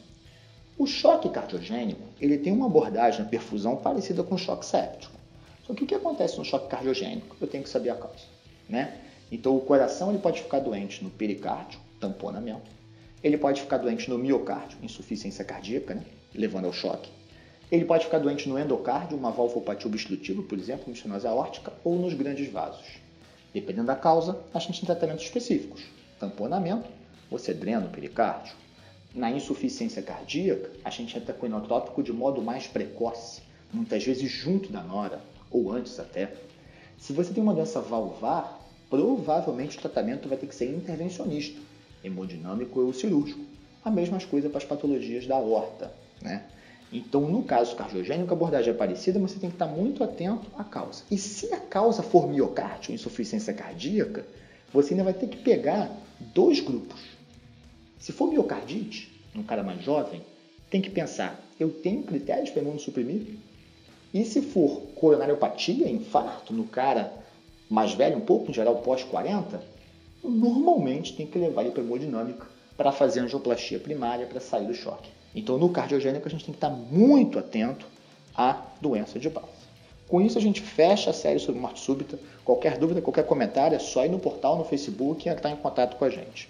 O 0.79 0.87
choque 0.87 1.29
cardiogênico 1.29 2.01
ele 2.21 2.39
tem 2.39 2.53
uma 2.53 2.67
abordagem 2.67 3.23
na 3.23 3.29
perfusão 3.29 3.77
parecida 3.77 4.23
com 4.23 4.37
o 4.37 4.39
choque 4.39 4.65
séptico. 4.65 5.19
Só 5.67 5.75
que 5.75 5.83
o 5.83 5.87
que 5.87 5.95
acontece 5.95 6.39
no 6.39 6.45
choque 6.45 6.69
cardiogênico? 6.69 7.37
Eu 7.41 7.49
tenho 7.49 7.65
que 7.65 7.69
saber 7.69 7.91
a 7.91 7.97
causa. 7.97 8.25
Né? 8.69 8.97
Então 9.31 9.57
o 9.57 9.61
coração 9.61 10.11
ele 10.11 10.19
pode 10.19 10.41
ficar 10.41 10.61
doente 10.61 11.03
no 11.03 11.11
pericárdio, 11.11 11.81
tamponamento. 12.01 12.78
Ele 13.23 13.37
pode 13.37 13.61
ficar 13.61 13.79
doente 13.79 14.09
no 14.09 14.17
miocárdio, 14.17 14.79
insuficiência 14.83 15.45
cardíaca, 15.45 15.95
né? 15.95 16.05
levando 16.35 16.67
ao 16.67 16.73
choque. 16.73 17.11
Ele 17.71 17.85
pode 17.85 18.05
ficar 18.05 18.19
doente 18.19 18.49
no 18.49 18.59
endocárdio, 18.59 19.19
uma 19.19 19.31
valvopatia 19.31 19.89
obstrutiva, 19.89 20.43
por 20.43 20.59
exemplo, 20.59 20.87
uma 20.87 20.95
estenose 20.95 21.27
aórtica, 21.27 21.73
ou 21.85 21.97
nos 21.97 22.15
grandes 22.15 22.51
vasos. 22.51 22.87
Dependendo 23.53 23.89
da 23.89 23.97
causa, 23.97 24.41
a 24.55 24.59
gente 24.59 24.81
tem 24.81 24.87
tratamentos 24.87 25.25
específicos. 25.25 25.83
Tamponamento, 26.19 26.89
você 27.31 27.53
drena 27.53 27.87
o 27.87 27.91
pericárdio. 27.91 28.55
Na 29.15 29.31
insuficiência 29.31 30.01
cardíaca, 30.01 30.71
a 30.85 30.91
gente 30.91 31.17
entra 31.19 31.35
com 31.35 31.47
inotrópico 31.47 32.03
de 32.03 32.13
modo 32.13 32.41
mais 32.41 32.67
precoce, 32.67 33.43
muitas 33.73 34.05
vezes 34.05 34.31
junto 34.31 34.71
da 34.71 34.83
nora, 34.83 35.21
ou 35.51 35.73
antes 35.73 35.99
até. 35.99 36.33
Se 36.97 37.13
você 37.13 37.33
tem 37.33 37.43
uma 37.43 37.55
doença 37.55 37.81
valvar, 37.81 38.61
provavelmente 38.89 39.77
o 39.77 39.81
tratamento 39.81 40.29
vai 40.29 40.39
ter 40.39 40.47
que 40.47 40.55
ser 40.55 40.71
intervencionista, 40.71 41.61
hemodinâmico 42.03 42.81
ou 42.81 42.93
cirúrgico. 42.93 43.41
A 43.85 43.91
mesma 43.91 44.21
coisa 44.21 44.49
para 44.49 44.59
as 44.59 44.65
patologias 44.65 45.27
da 45.27 45.37
aorta. 45.37 45.93
Né? 46.21 46.45
Então, 46.93 47.29
no 47.29 47.43
caso 47.43 47.77
cardiogênico, 47.77 48.31
a 48.33 48.37
abordagem 48.37 48.73
é 48.73 48.77
parecida, 48.77 49.19
mas 49.19 49.33
você 49.33 49.39
tem 49.39 49.51
que 49.51 49.57
estar 49.57 49.67
muito 49.67 50.03
atento 50.03 50.51
à 50.57 50.65
causa. 50.65 51.03
E 51.11 51.19
se 51.19 51.53
a 51.53 51.59
causa 51.59 52.03
for 52.03 52.29
miocárdio, 52.29 52.95
insuficiência 52.95 53.53
cardíaca, 53.53 54.25
você 54.73 54.95
ainda 54.95 55.05
vai 55.05 55.13
ter 55.13 55.29
que 55.29 55.37
pegar 55.37 55.91
dois 56.35 56.61
grupos. 56.61 57.01
Se 57.99 58.13
for 58.13 58.29
miocardite, 58.29 59.13
num 59.35 59.43
cara 59.43 59.63
mais 59.63 59.83
jovem, 59.83 60.23
tem 60.71 60.81
que 60.81 60.91
pensar, 60.91 61.41
eu 61.59 61.71
tenho 61.71 62.03
critérios 62.03 62.51
para 62.51 62.63
imunossuprimir? 62.63 63.37
E 64.13 64.25
se 64.25 64.41
for 64.41 64.83
coronariopatia, 64.95 65.91
infarto, 65.91 66.53
no 66.53 66.65
cara 66.65 67.13
mais 67.69 67.93
velho 67.93 68.17
um 68.17 68.23
pouco, 68.23 68.51
em 68.51 68.55
geral 68.55 68.77
pós-40, 68.77 69.61
normalmente 70.23 71.15
tem 71.15 71.27
que 71.27 71.39
levar 71.39 71.63
ele 71.63 71.71
para 71.71 71.83
hemodinâmica 71.83 72.47
para 72.77 72.93
fazer 72.93 73.21
angioplastia 73.21 73.79
primária 73.79 74.27
para 74.27 74.41
sair 74.41 74.67
do 74.67 74.75
choque. 74.75 75.11
Então, 75.35 75.59
no 75.59 75.69
cardiogênico, 75.69 76.27
a 76.27 76.31
gente 76.31 76.45
tem 76.45 76.53
que 76.53 76.59
estar 76.59 76.71
muito 76.71 77.39
atento 77.39 77.87
à 78.35 78.63
doença 78.81 79.19
de 79.19 79.29
base. 79.29 79.47
Com 80.09 80.21
isso, 80.21 80.39
a 80.39 80.41
gente 80.41 80.61
fecha 80.61 81.11
a 81.11 81.13
série 81.13 81.39
sobre 81.39 81.61
morte 81.61 81.81
súbita. 81.81 82.19
Qualquer 82.45 82.79
dúvida, 82.79 83.03
qualquer 83.03 83.27
comentário, 83.27 83.77
é 83.77 83.79
só 83.79 84.05
ir 84.05 84.09
no 84.09 84.19
portal, 84.19 84.57
no 84.57 84.65
Facebook 84.65 85.29
e 85.29 85.31
entrar 85.31 85.51
em 85.51 85.57
contato 85.57 85.97
com 85.97 86.05
a 86.05 86.11
gente. 86.11 86.49